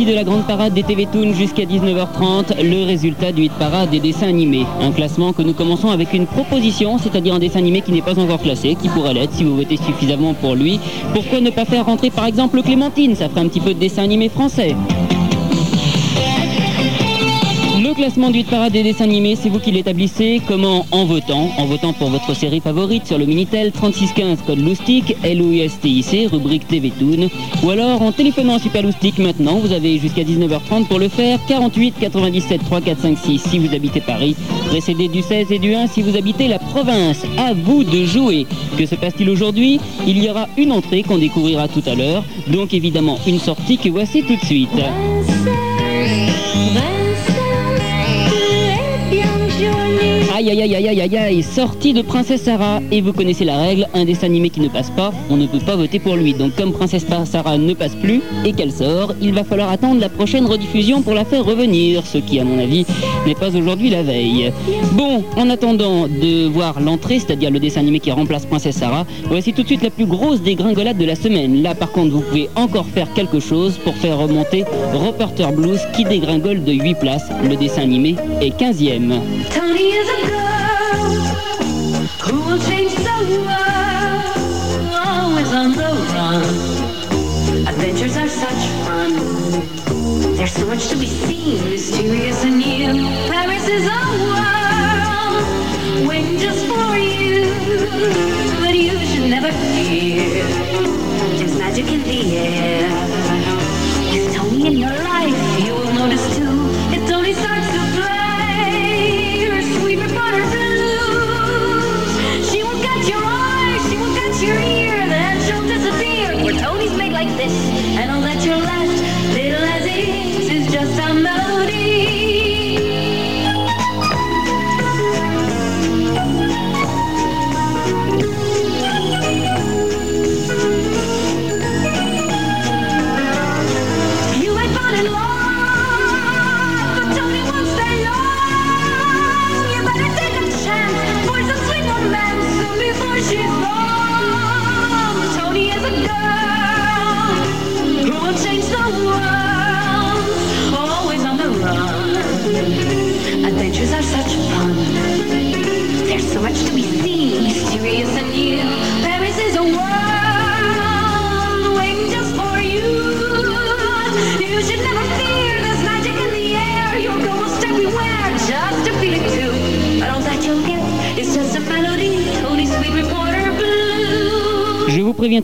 [0.05, 3.99] de la grande parade des TV Toon jusqu'à 19h30, le résultat du hit parade des
[3.99, 4.67] dessins animés.
[4.83, 8.19] Un classement que nous commençons avec une proposition, c'est-à-dire un dessin animé qui n'est pas
[8.19, 10.79] encore classé, qui pourrait l'être si vous votez suffisamment pour lui.
[11.15, 13.15] Pourquoi ne pas faire rentrer par exemple Clémentine?
[13.15, 14.77] Ça ferait un petit peu de dessin animé français.
[17.97, 20.43] Classement du hit parade des dessins animés, c'est vous qui l'établissez.
[20.47, 21.51] Comment En votant.
[21.57, 26.91] En votant pour votre série favorite sur le Minitel 3615 code Loustic, L-O-U-S-T-I-C, rubrique TV
[26.91, 27.29] Toon.
[27.63, 31.39] Ou alors en téléphonant Super Loustic maintenant, vous avez jusqu'à 19h30 pour le faire.
[31.49, 34.37] 48 97 3 4 5 6 si vous habitez Paris.
[34.67, 37.23] Précédé du 16 et du 1 si vous habitez la province.
[37.39, 38.47] À vous de jouer.
[38.77, 39.81] Que se passe-t-il aujourd'hui?
[40.07, 42.25] Il y aura une entrée qu'on découvrira tout à l'heure.
[42.49, 44.69] Donc évidemment une sortie que voici tout de suite.
[50.37, 52.81] Aïe aïe aïe aïe aïe aïe sortie de Princesse Sarah.
[52.93, 55.61] Et vous connaissez la règle, un dessin animé qui ne passe pas, on ne peut
[55.61, 56.35] pas voter pour lui.
[56.35, 60.11] Donc comme Princesse Sarah ne passe plus et qu'elle sort, il va falloir attendre la
[60.11, 62.85] prochaine rediffusion pour la faire revenir, ce qui à mon avis
[63.27, 64.53] n'est pas aujourd'hui la veille.
[64.93, 69.55] Bon, en attendant de voir l'entrée, c'est-à-dire le dessin animé qui remplace Princesse Sarah, voici
[69.55, 71.63] tout de suite la plus grosse dégringolade de la semaine.
[71.63, 76.05] Là par contre vous pouvez encore faire quelque chose pour faire remonter Reporter Blues qui
[76.05, 77.31] dégringole de 8 places.
[77.43, 79.19] Le dessin animé est 15e.
[79.51, 80.26] Tony is a
[90.67, 92.59] Much to be seen, mysterious and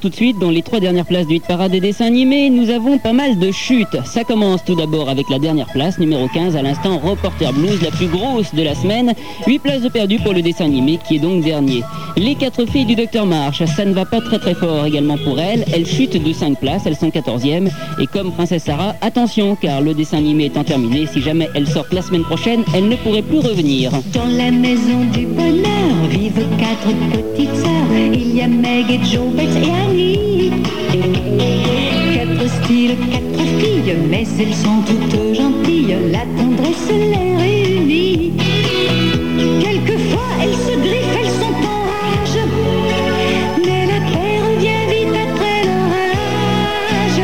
[0.03, 2.71] tout de suite, dans les trois dernières places du hit parade des dessins animés, nous
[2.71, 3.97] avons pas mal de chutes.
[4.05, 7.93] Ça commence tout d'abord avec la dernière place, numéro 15, à l'instant Reporter Blues, la
[7.93, 9.15] plus grosse de la semaine.
[9.47, 11.85] 8 places de perdu pour le dessin animé, qui est donc dernier.
[12.17, 15.39] Les quatre filles du Docteur March, ça ne va pas très très fort également pour
[15.39, 15.65] elles.
[15.73, 17.71] Elles chutent de 5 places, elles sont 14e.
[18.01, 21.93] Et comme Princesse Sarah, attention, car le dessin animé étant terminé, si jamais elles sortent
[21.93, 23.93] la semaine prochaine, elles ne pourraient plus revenir.
[24.13, 27.71] Dans la maison du bonheur vivent quatre petites sœurs.
[28.13, 29.91] Il y a Meg et Joe, et
[32.14, 35.97] Quatre styles, quatre filles, mais elles sont toutes gentilles.
[36.11, 38.32] La tendresse les réunit.
[39.61, 42.38] Quelquefois elles se griffent, elles sont en rage.
[43.66, 47.20] Mais la paix revient vite après l'orage.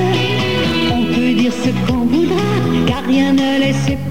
[0.92, 2.50] On peut dire ce qu'on voudra,
[2.86, 4.07] car rien ne les séparera.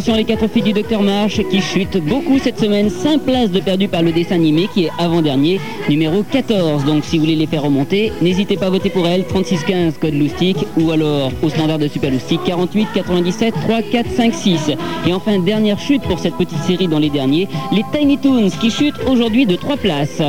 [0.00, 2.88] Attention les quatre filles du Docteur March qui chutent beaucoup cette semaine.
[2.88, 6.86] 5 places de perdu par le dessin animé qui est avant-dernier, numéro 14.
[6.86, 9.26] Donc si vous voulez les faire remonter, n'hésitez pas à voter pour elles.
[9.26, 14.32] 3615 code loustique ou alors au standard de Super Loustique 48 97 3 4 5
[14.34, 14.70] 6.
[15.06, 18.70] Et enfin dernière chute pour cette petite série dans les derniers, les Tiny Toons qui
[18.70, 20.22] chutent aujourd'hui de 3 places.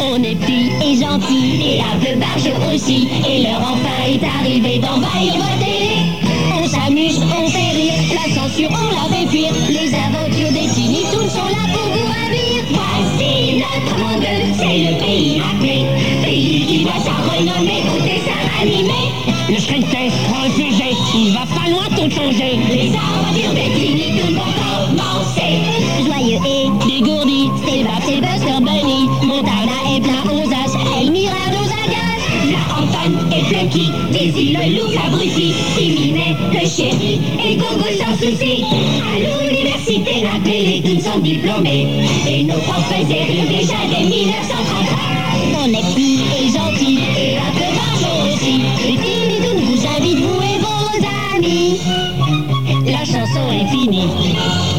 [0.00, 3.08] On est petits et gentils et aussi.
[3.28, 5.73] Et l'heure enfin est d'envahir votre télé.
[7.04, 9.52] On s'amuse, on fait rire, la censure on la fait fuir.
[9.68, 12.64] Les aventures des Tiny Toons sont là pour vous ravir.
[12.70, 14.24] Voici notre monde,
[14.56, 15.84] c'est le pays appelé.
[16.22, 17.73] Pays qui doit sa renommée
[33.74, 38.62] Daisy le loup Fabrici, Timinet, le chéri et Gogo sans souci.
[38.62, 41.88] À l'université, la télé, tous sont diplômés.
[42.28, 45.14] Et nos profs faisaient rire déjà dès 1933.
[45.58, 46.03] On est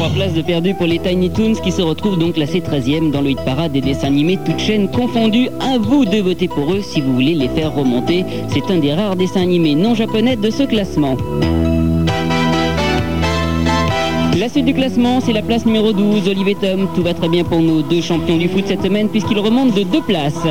[0.06, 3.22] 3 places de perdu pour les Tiny Toons qui se retrouvent donc classés 13e dans
[3.22, 5.48] le hit parade des dessins animés, toutes chaînes confondues.
[5.58, 8.24] À vous de voter pour eux si vous voulez les faire remonter.
[8.46, 11.16] C'est un des rares dessins animés non japonais de ce classement.
[14.38, 16.86] La suite du classement, c'est la place numéro 12, Olivier Tom.
[16.94, 19.82] Tout va très bien pour nos deux champions du foot cette semaine puisqu'ils remontent de
[19.82, 20.46] deux places.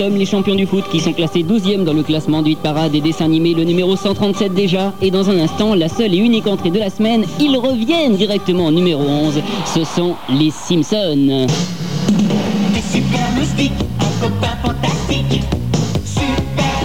[0.00, 2.90] Tom, les champions du foot qui sont classés 12e dans le classement du hit parade
[2.90, 4.94] des dessins animés, le numéro 137 déjà.
[5.02, 8.68] Et dans un instant, la seule et unique entrée de la semaine, ils reviennent directement
[8.68, 9.42] au numéro 11.
[9.66, 11.46] Ce sont les Simpsons.
[12.72, 15.42] Des super moustiques, un copain fantastique.
[16.06, 16.80] Super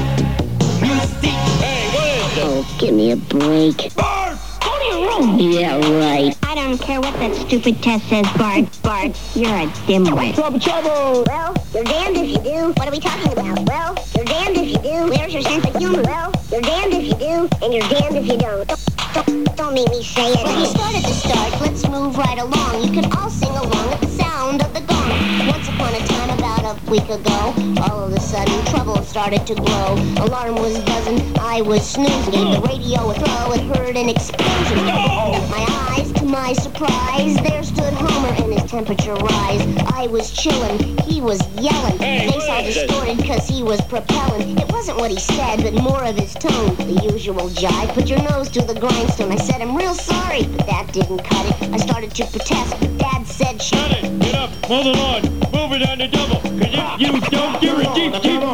[0.82, 1.32] moustique.
[1.62, 3.96] Hey, what is Oh, give me a break.
[3.96, 4.36] Bart!
[4.60, 5.40] Go to your room!
[5.40, 6.35] Yeah, right.
[6.76, 8.68] I don't care what that stupid test says, Bart.
[8.84, 10.36] Bart, you're a dimwit.
[10.36, 11.24] Trouble, trouble!
[11.26, 12.74] Well, you're damned if you do.
[12.76, 13.64] What are we talking about?
[13.64, 15.08] Well, you're damned if you do.
[15.08, 16.04] Where's your sense of humor?
[16.04, 18.68] Well, you're damned if you do, and you're damned if you don't.
[18.68, 20.44] Don't, don't make me say it.
[20.44, 21.62] Well, you started to start.
[21.62, 22.84] Let's move right along.
[22.84, 25.48] You can all sing along at the sound of the gong.
[25.48, 27.56] Once upon a time, about a week ago,
[27.88, 29.96] all of a sudden trouble started to grow.
[30.28, 32.34] Alarm was buzzing, I was snoozing.
[32.34, 34.80] Gave the radio a throw and heard an explosion.
[34.80, 35.75] Up my
[36.46, 39.64] my surprise, there stood Homer and his temperature rise.
[39.96, 41.98] I was chilling, he was yelling.
[41.98, 44.56] Face all distorted cause he was propelling.
[44.60, 46.76] It wasn't what he said, but more of his tone.
[46.76, 49.32] The usual jive, put your nose to the grindstone.
[49.32, 51.74] I said, I'm real sorry, but that didn't cut it.
[51.74, 54.20] I started to protest, but Dad said, shut it.
[54.20, 56.42] Get up, mow the lawn, move it on the double.
[56.42, 58.45] Cause if you don't, you're in deep, deep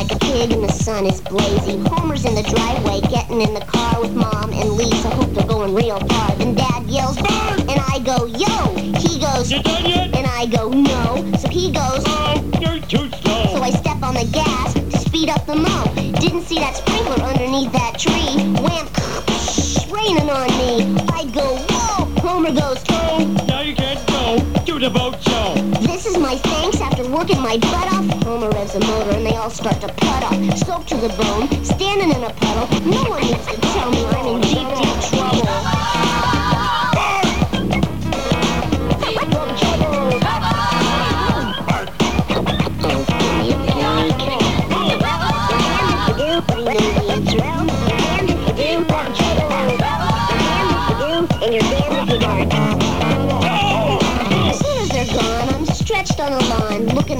[0.00, 1.84] like a pig, and the sun is blazing.
[1.84, 5.10] Homer's in the driveway, getting in the car with Mom and Lisa.
[5.10, 6.34] Hope they're going real far.
[6.36, 8.54] Then Dad yells, "Burn!" and I go, "Yo!"
[9.04, 10.16] He goes, You done yet?
[10.16, 11.04] and I go, "No."
[11.36, 13.44] So he goes, oh, You're too slow.
[13.56, 15.84] so I step on the gas to speed up the mow.
[16.24, 18.32] Didn't see that sprinkler underneath that tree.
[18.64, 18.86] Wham!
[19.94, 20.72] Raining on me.
[21.12, 24.24] I go, "Whoa!" Homer goes, "Oh." Now you can't go
[24.64, 25.48] to the boat show.
[25.90, 28.09] This is my thanks after working my butt off.
[28.40, 29.88] Homer revs the motor and they all start to
[30.22, 30.56] off.
[30.56, 32.80] Soaked to the bone, standing in a puddle.
[32.90, 34.79] No one needs to tell me I'm in deep,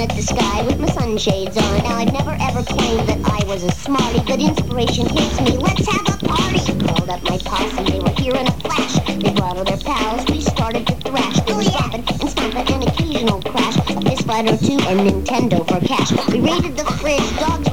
[0.01, 1.79] at the sky with my sunshades on.
[1.85, 5.59] Now, I've never ever claimed that I was a smarty, but inspiration hits me.
[5.59, 6.61] Let's have a party!
[6.89, 8.95] Called up my posse, they were here in a flash.
[9.05, 11.41] They brought all their pals, we started to thrash.
[11.41, 13.77] They were stomping and stomping, an occasional crash.
[13.77, 16.11] A fist fight or two, and Nintendo for cash.
[16.29, 17.70] We raided the fridge, dogs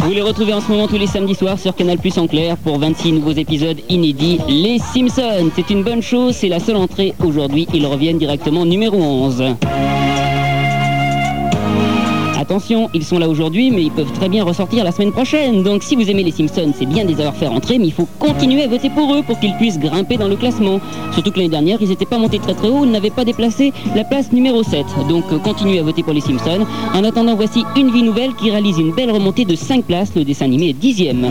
[0.00, 2.56] Vous les retrouvez en ce moment tous les samedis soirs sur Canal Plus en clair
[2.58, 4.38] pour 26 nouveaux épisodes inédits.
[4.48, 7.66] Les Simpsons, c'est une bonne chose, c'est la seule entrée aujourd'hui.
[7.74, 9.42] Ils reviennent directement numéro 11.
[12.42, 15.62] Attention, ils sont là aujourd'hui, mais ils peuvent très bien ressortir la semaine prochaine.
[15.62, 17.92] Donc si vous aimez les Simpsons, c'est bien de les avoir fait rentrer, mais il
[17.92, 20.80] faut continuer à voter pour eux pour qu'ils puissent grimper dans le classement.
[21.12, 23.72] Surtout que l'année dernière, ils n'étaient pas montés très très haut, ils n'avaient pas déplacé
[23.94, 24.84] la place numéro 7.
[25.08, 26.66] Donc euh, continuez à voter pour les Simpsons.
[26.92, 30.12] En attendant, voici Une vie nouvelle qui réalise une belle remontée de 5 places.
[30.16, 31.24] Le dessin animé est dixième.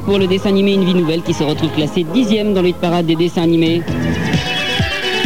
[0.00, 2.76] Pour le dessin animé Une vie nouvelle qui se retrouve classé dixième dans le hit
[2.76, 3.82] parade des dessins animés.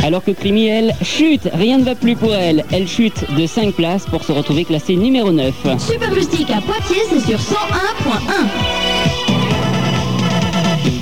[0.04, 2.64] Alors que Crimi, elle, chute, rien ne va plus pour elle.
[2.72, 5.54] Elle chute de 5 places pour se retrouver classée numéro 9.
[5.78, 8.48] Super Plastique à Poitiers, c'est sur 101.1.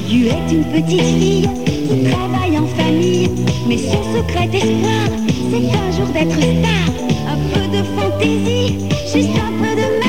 [0.09, 1.49] Tu es une petite fille
[1.89, 3.31] qui travaille en famille,
[3.67, 5.09] mais son secret espoir,
[5.51, 6.91] c'est un jour d'être star.
[7.29, 8.79] Un peu de fantaisie,
[9.13, 10.00] juste un peu de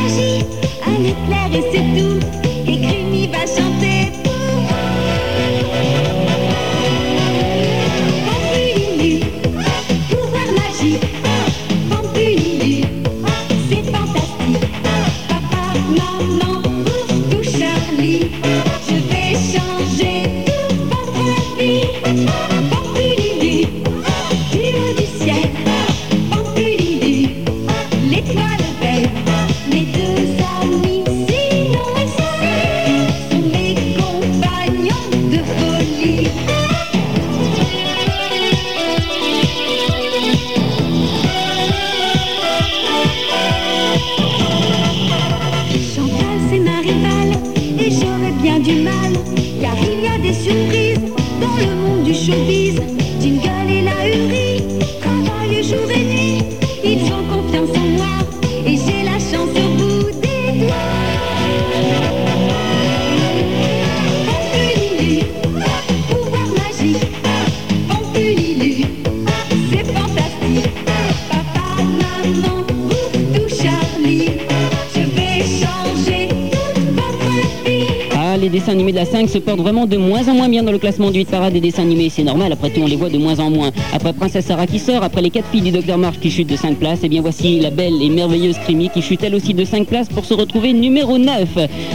[80.72, 82.10] le classement du hit parade des dessins animés.
[82.10, 83.72] C'est normal, après tout, on les voit de moins en moins.
[83.94, 86.56] Après Princesse Sarah qui sort, après les 4 filles du Docteur March qui chutent de
[86.56, 89.66] 5 places, et bien voici la belle et merveilleuse Crimi qui chute elle aussi de
[89.66, 91.50] 5 places pour se retrouver numéro 9.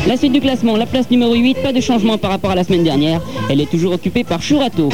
[0.07, 2.65] La suite du classement, la place numéro 8, pas de changement par rapport à la
[2.65, 3.21] semaine dernière.
[3.51, 4.91] Elle est toujours occupée par Shurato.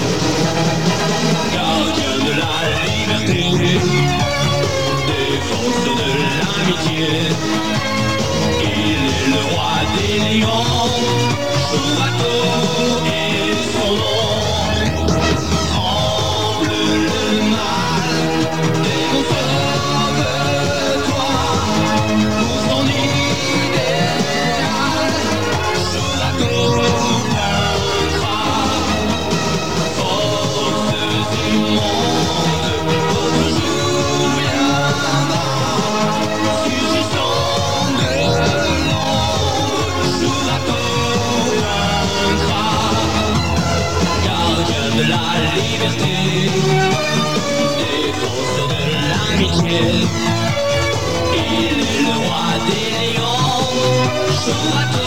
[54.48, 55.01] Lions, Shurato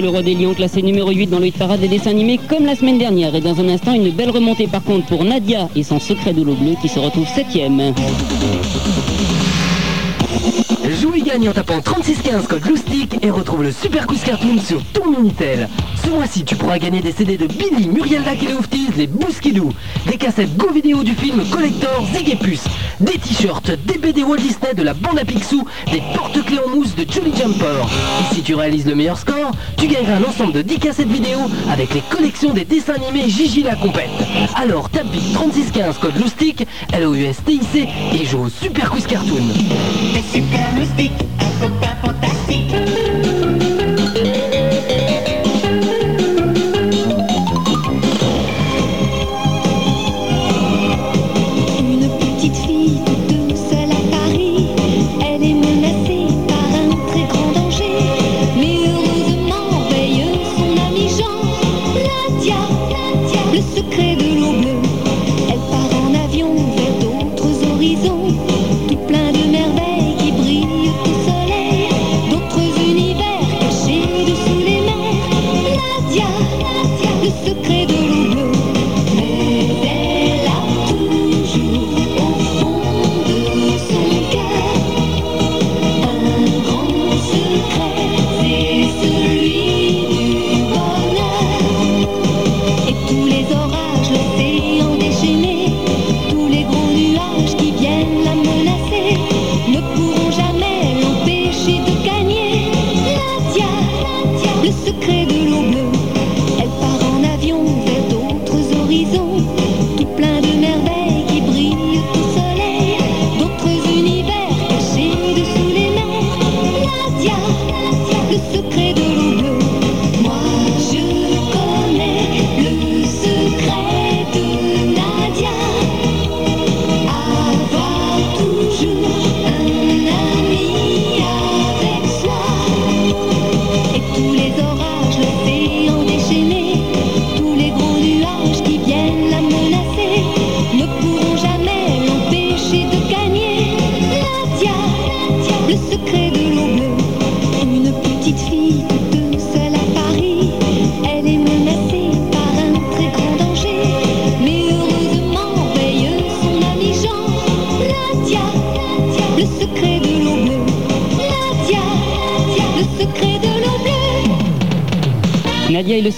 [0.00, 2.64] Le roi des lions, classé numéro 8 dans le hit parade des dessins animés comme
[2.64, 3.34] la semaine dernière.
[3.34, 6.42] Et dans un instant, une belle remontée par contre pour Nadia et son secret de
[6.42, 7.92] l'eau bleue qui se retrouve 7ème.
[11.00, 14.82] Joue et gagne en tapant 3615 code Loustic et retrouve le Super Quiz Cartoon sur
[14.92, 15.68] ton Minitel.
[16.04, 19.08] Ce mois-ci, tu pourras gagner des CD de Billy, Muriel Lac et les Oufties, les
[20.06, 22.64] des cassettes Go Vidéo du film Collector Zig et Puce,
[23.00, 26.94] des t-shirts, des BD Walt Disney de la bande à Picsou, des porte-clés en mousse
[26.94, 27.86] de Jolly Jumper.
[28.20, 31.38] Et si tu réalises le meilleur score, tu gagneras un ensemble de 10 cassettes vidéo
[31.70, 34.10] avec les collections des dessins animés Gigi la compète.
[34.56, 39.42] Alors tape vite 3615 code Loustic, L-O-U-S-T-I-C et joue au Super Quiz Cartoon.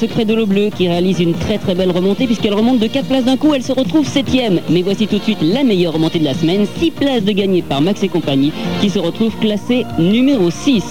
[0.01, 3.07] Secret de l'eau bleue qui réalise une très très belle remontée puisqu'elle remonte de 4
[3.07, 4.25] places d'un coup, elle se retrouve 7
[4.71, 7.61] Mais voici tout de suite la meilleure remontée de la semaine, 6 places de gagnées
[7.61, 8.51] par Max et compagnie
[8.81, 10.83] qui se retrouve classée numéro 6.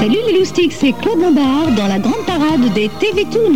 [0.00, 3.54] Salut les loustiques, c'est Claude Lombard dans la grande parade des TV Toons.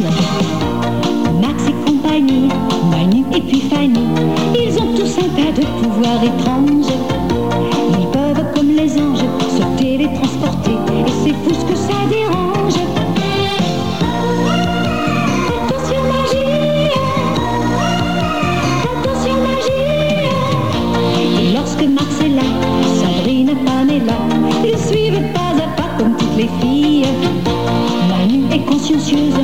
[1.40, 2.48] Max et compagnie,
[2.88, 3.98] Manu et puis Fanny,
[4.54, 6.91] ils ont tous un tas de pouvoirs étranges.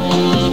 [0.09, 0.48] Consciencieuse, Fanny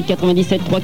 [0.00, 0.80] 97 3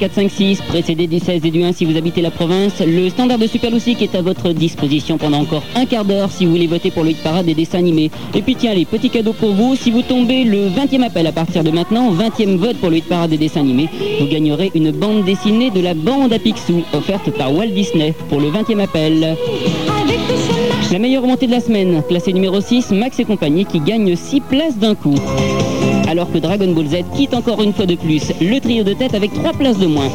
[0.69, 2.81] précédé du 16 et du 1 si vous habitez la province.
[2.81, 6.45] Le standard de Super qui est à votre disposition pendant encore un quart d'heure si
[6.45, 8.11] vous voulez voter pour le hit parade des dessins animés.
[8.35, 11.33] Et puis tiens, les petits cadeaux pour vous, si vous tombez le 20e appel à
[11.33, 13.89] partir de maintenant, 20e vote pour le hit parade des dessins animés,
[14.21, 18.41] vous gagnerez une bande dessinée de la bande à Picsou, offerte par Walt Disney pour
[18.41, 19.37] le 20e appel.
[20.93, 24.41] La meilleure montée de la semaine, classée numéro 6, Max et compagnie qui gagne 6
[24.41, 25.15] places d'un coup.
[26.09, 29.13] Alors que Dragon Ball Z quitte encore une fois de plus le trio de tête
[29.13, 30.09] avec 3 places de moins.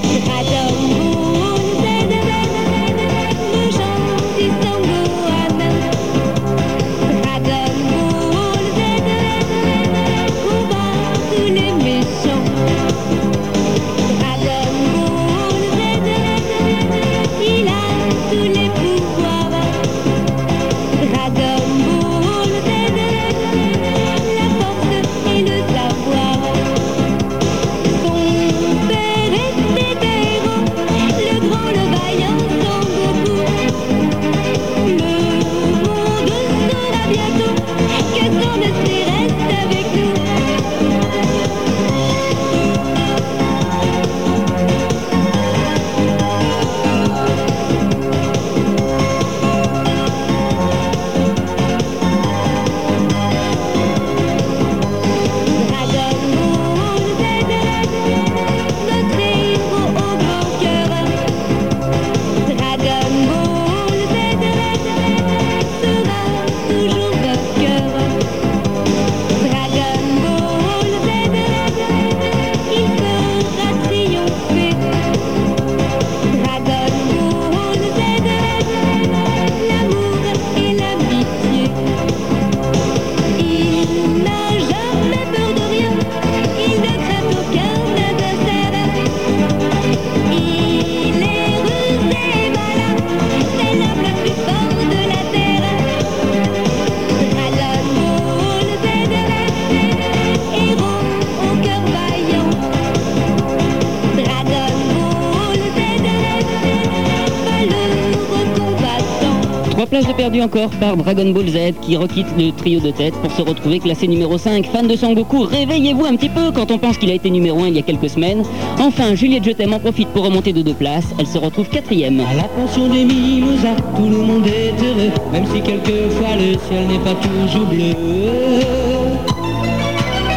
[110.42, 114.08] Encore par Dragon Ball Z qui requitte le trio de tête pour se retrouver classé
[114.08, 114.66] numéro 5.
[114.66, 117.64] Fan de Son Goku, réveillez-vous un petit peu quand on pense qu'il a été numéro
[117.64, 118.44] 1 il y a quelques semaines.
[118.80, 121.06] Enfin, Juliette Je t'aime en profite pour remonter de deux places.
[121.20, 122.20] Elle se retrouve quatrième.
[122.20, 126.88] À la pension des mimosas, tout le monde est heureux, même si quelquefois le ciel
[126.88, 127.94] n'est pas toujours bleu.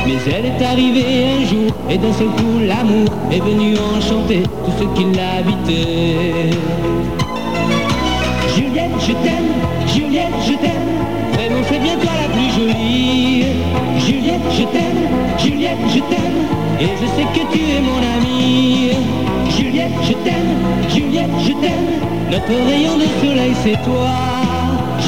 [0.07, 4.73] Mais elle est arrivée un jour, et d'un seul coup l'amour est venu enchanter tout
[4.79, 6.51] ce qui l'habitait.
[8.55, 9.56] Juliette, je t'aime,
[14.37, 15.09] Juliette, je t'aime,
[15.39, 16.47] Juliette, je t'aime,
[16.79, 18.91] Et je sais que tu es mon ami.
[19.57, 22.31] Juliette, je t'aime, Juliette, je t'aime.
[22.31, 24.11] Notre rayon de soleil, c'est toi.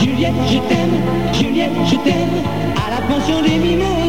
[0.00, 1.02] Juliette, je t'aime,
[1.34, 2.42] Juliette, je t'aime.
[2.74, 4.07] À la pension des mimosas.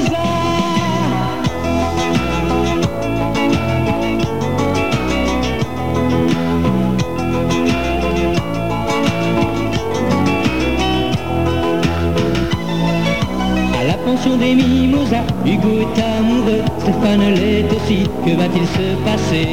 [15.50, 19.48] Hugo est amoureux, Stéphane l'est aussi, que va-t-il se passer?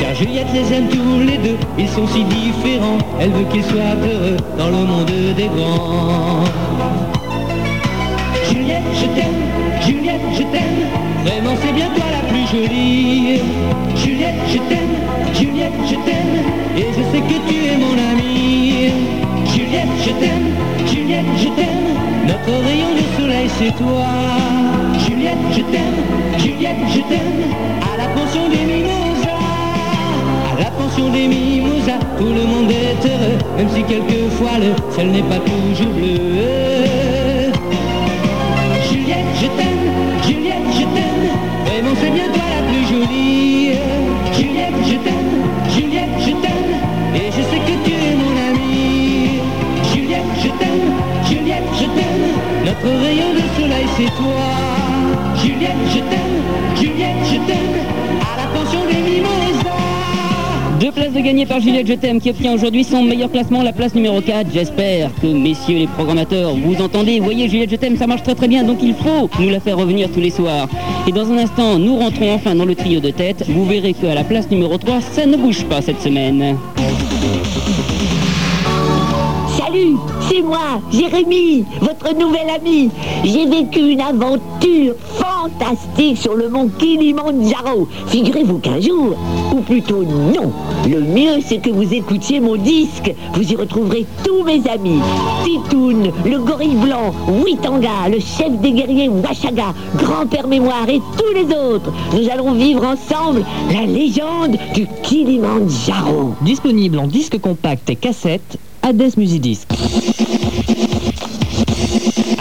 [0.00, 3.94] Car Juliette les aime tous les deux, ils sont si différents, elle veut qu'ils soient
[4.02, 5.06] heureux dans le monde
[5.36, 6.42] des grands.
[8.50, 9.40] Juliette, je t'aime,
[9.86, 10.80] Juliette, je t'aime,
[11.24, 13.40] vraiment c'est bien toi la plus jolie.
[13.94, 14.96] Juliette, je t'aime,
[15.32, 16.36] Juliette, je t'aime,
[16.76, 18.90] et je sais que tu es mon amie.
[19.46, 20.48] Juliette, je t'aime,
[20.88, 21.83] Juliette, je t'aime,
[22.26, 24.06] notre rayon de soleil c'est toi.
[25.06, 26.00] Juliette, je t'aime,
[26.38, 27.42] Juliette, je t'aime,
[27.82, 29.40] à la pension des mimosas.
[30.52, 35.10] À la pension des mimosas, tout le monde est heureux, même si quelquefois le ciel
[35.10, 37.52] n'est pas toujours bleu.
[38.90, 39.86] Juliette, je t'aime,
[40.26, 41.26] Juliette, je t'aime,
[41.66, 43.72] vraiment c'est bien toi la plus jolie.
[44.36, 45.23] Juliette, je t'aime,
[52.90, 54.44] rayon de soleil c'est toi.
[55.36, 57.84] Juliette, je t'aime, Juliette, je t'aime,
[58.20, 59.64] à la pension des mimosas.
[60.80, 63.72] Deux places de gagné par Juliette Je t'aime qui obtient aujourd'hui son meilleur classement, la
[63.72, 64.48] place numéro 4.
[64.52, 68.64] J'espère que messieurs les programmateurs, vous entendez, voyez Juliette Je ça marche très très bien,
[68.64, 70.68] donc il faut nous la faire revenir tous les soirs.
[71.06, 73.44] Et dans un instant, nous rentrons enfin dans le trio de tête.
[73.48, 76.56] Vous verrez qu'à la place numéro 3, ça ne bouge pas cette semaine.
[80.28, 82.90] C'est moi, Jérémy, votre nouvel ami.
[83.24, 87.88] J'ai vécu une aventure fantastique sur le mont Kilimandjaro.
[88.06, 89.16] Figurez-vous qu'un jour,
[89.52, 90.52] ou plutôt non,
[90.88, 93.12] le mieux c'est que vous écoutiez mon disque.
[93.34, 95.00] Vous y retrouverez tous mes amis.
[95.44, 97.12] Titoun, le gorille blanc,
[97.44, 101.92] Witanga, le chef des guerriers Washaga, grand-père mémoire et tous les autres.
[102.12, 106.34] Nous allons vivre ensemble la légende du Kilimandjaro.
[106.42, 109.68] Disponible en disque compact et cassette, Hades Musidisc.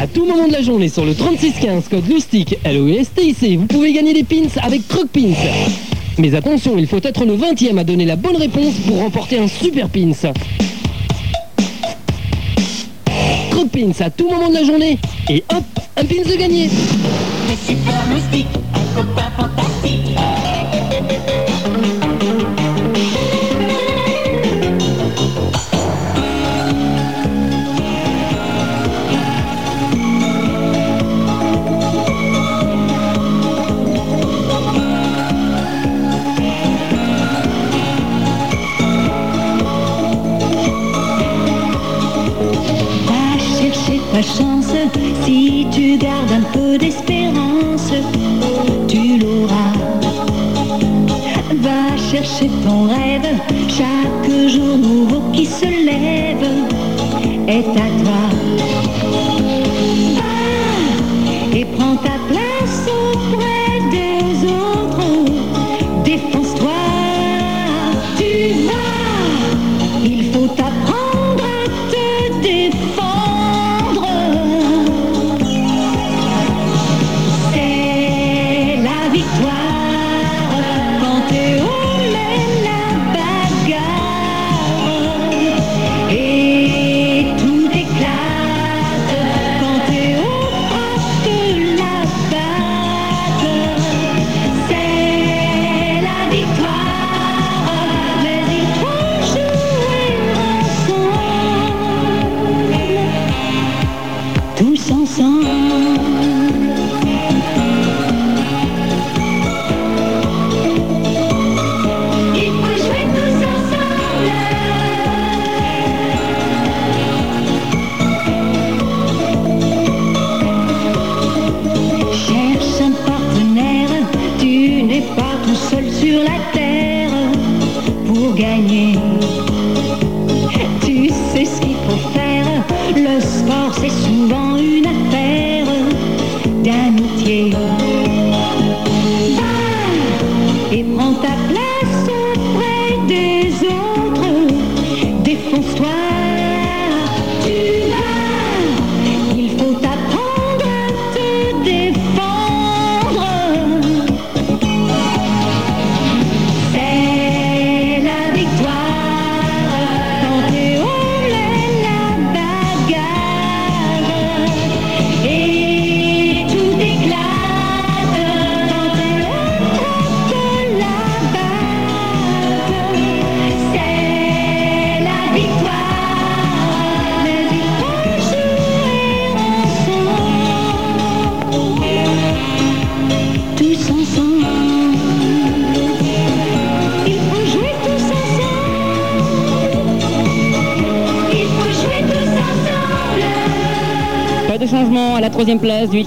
[0.03, 4.13] À tout moment de la journée sur le 3615 code LUSTIC LOUSTIC, vous pouvez gagner
[4.13, 5.31] des pins avec Croc Pins.
[6.17, 9.47] Mais attention, il faut être le 20e à donner la bonne réponse pour remporter un
[9.47, 10.11] super pins.
[13.49, 14.97] Croc Pins à tout moment de la journée
[15.30, 15.63] et hop,
[15.95, 16.69] un pins de gagné.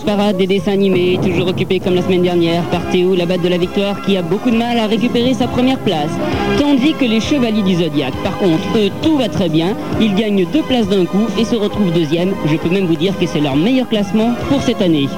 [0.07, 3.49] Parade des dessins animés, toujours occupé comme la semaine dernière par Théo, la batte de
[3.49, 6.13] la victoire, qui a beaucoup de mal à récupérer sa première place.
[6.59, 9.77] Tandis que les chevaliers du Zodiac, par contre, eux, tout va très bien.
[10.01, 12.35] Ils gagnent deux places d'un coup et se retrouvent deuxième.
[12.47, 15.09] Je peux même vous dire que c'est leur meilleur classement pour cette année.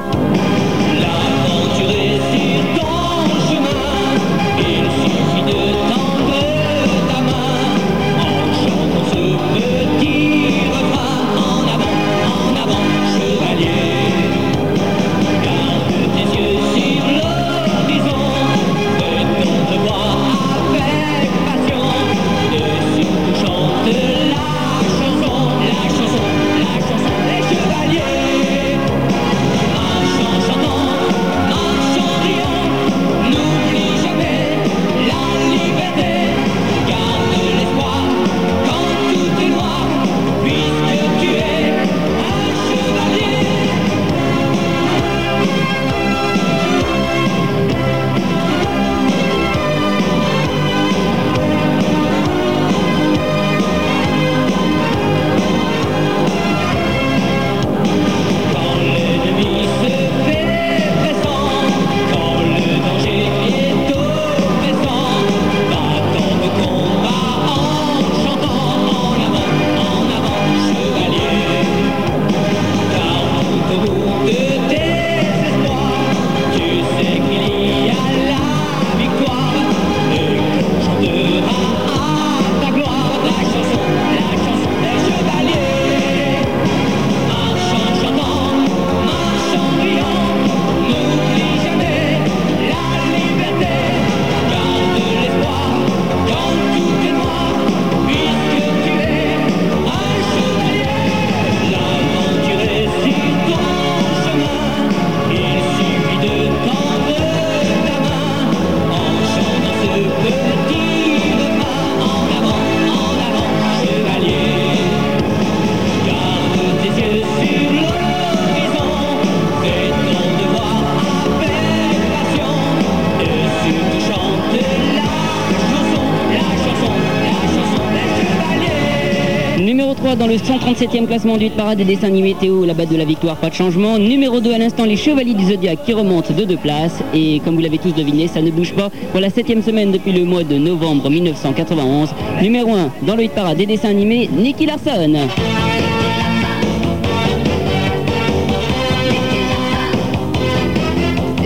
[130.79, 133.51] 27e classement du hit parade des dessins animés Théo, la batte de la victoire, pas
[133.51, 133.99] de changement.
[133.99, 137.01] Numéro 2 à l'instant, les Chevaliers du Zodiac qui remontent de deux places.
[137.13, 140.13] Et comme vous l'avez tous deviné, ça ne bouge pas pour la 7 semaine depuis
[140.13, 142.11] le mois de novembre 1991.
[142.41, 145.17] Numéro 1 dans le hit parade des dessins animés, Nicky Larson.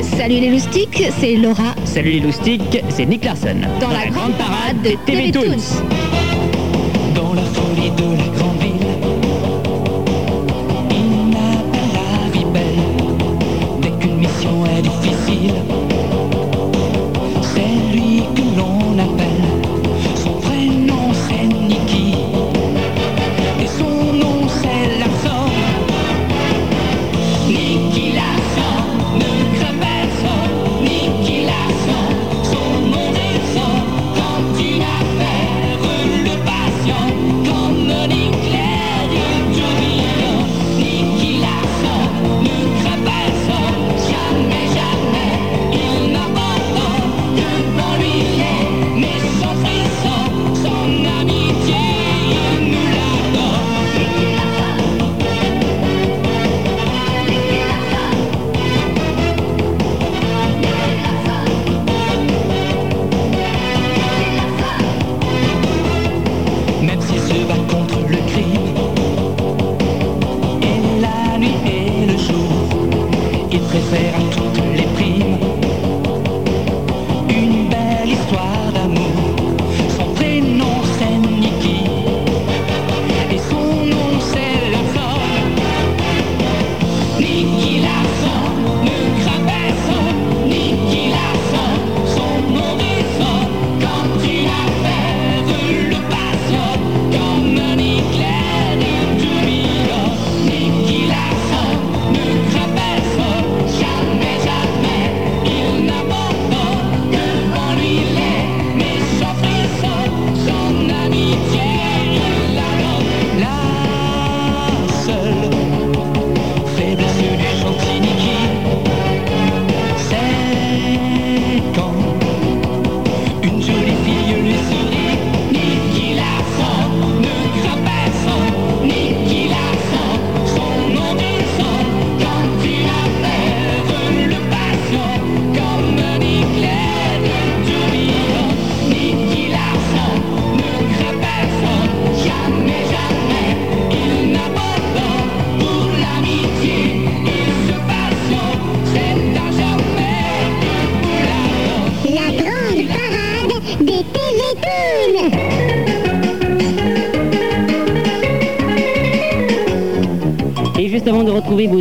[0.03, 1.75] Salut les loustiques, c'est Laura.
[1.87, 3.57] Salut les loustiques, c'est Nick Larson.
[3.81, 5.81] Dans, la, grande, parade de TV Toons.
[7.15, 8.42] Dans la folie de la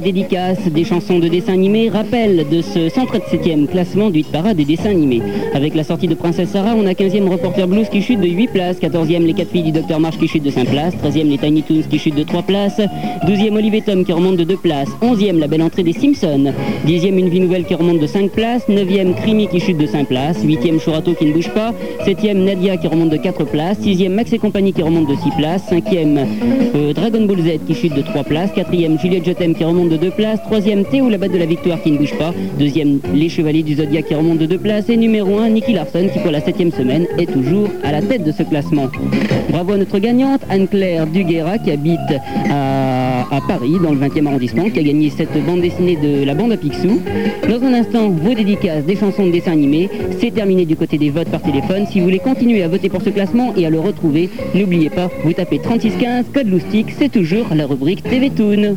[0.01, 4.65] dédicaces des chansons de dessins animés, rappel de ce 137e classement du hit parade des
[4.65, 5.21] dessins animés.
[5.53, 8.47] Avec la sortie de Princesse Sarah, on a 15e Reporter Blues qui chute de 8
[8.49, 11.37] places, 14e Les 4 filles du Docteur March qui chute de 5 places, 13e Les
[11.37, 12.81] Tiny Toons qui chute de 3 places,
[13.25, 16.53] 12e Olivier Tom qui remonte de 2 places, 11e La belle entrée des Simpsons,
[16.87, 20.07] 10e Une vie nouvelle qui remonte de 5 places, 9e Crimi qui chute de 5
[20.07, 21.73] places, 8e Chourato qui ne bouge pas,
[22.05, 25.29] 7e Nadia qui remonte de 4 places, 6e Max et compagnie qui remonte de 6
[25.37, 26.25] places, 5e
[26.75, 29.97] euh, Dragon Ball Z qui chute de 3 places, 4e Juliette t'aime qui remonte de
[29.97, 33.29] 2 places, 3e Théo la batte de la victoire qui ne bouge pas, 2e Les
[33.29, 34.89] Chevaliers du Zodiac qui remonte de 2 places.
[34.89, 38.23] Et numéro 1 Nicky Larson qui pour la 7e semaine est toujours à la tête
[38.23, 38.87] de ce classement.
[39.49, 41.99] Bravo à notre gagnante Anne-Claire Duguera qui habite
[42.49, 43.00] à,
[43.31, 46.51] à Paris dans le 20e arrondissement qui a gagné cette bande dessinée de la bande
[46.51, 47.01] à Picsou.
[47.49, 49.89] Dans un instant, vos dédicaces des chansons de dessins animés.
[50.19, 51.85] C'est terminé du côté des votes par téléphone.
[51.89, 55.09] Si vous voulez continuer à voter pour ce classement et à le retrouver, n'oubliez pas,
[55.23, 58.75] vous tapez 3615 code loustique, c'est toujours la rubrique TV Toon.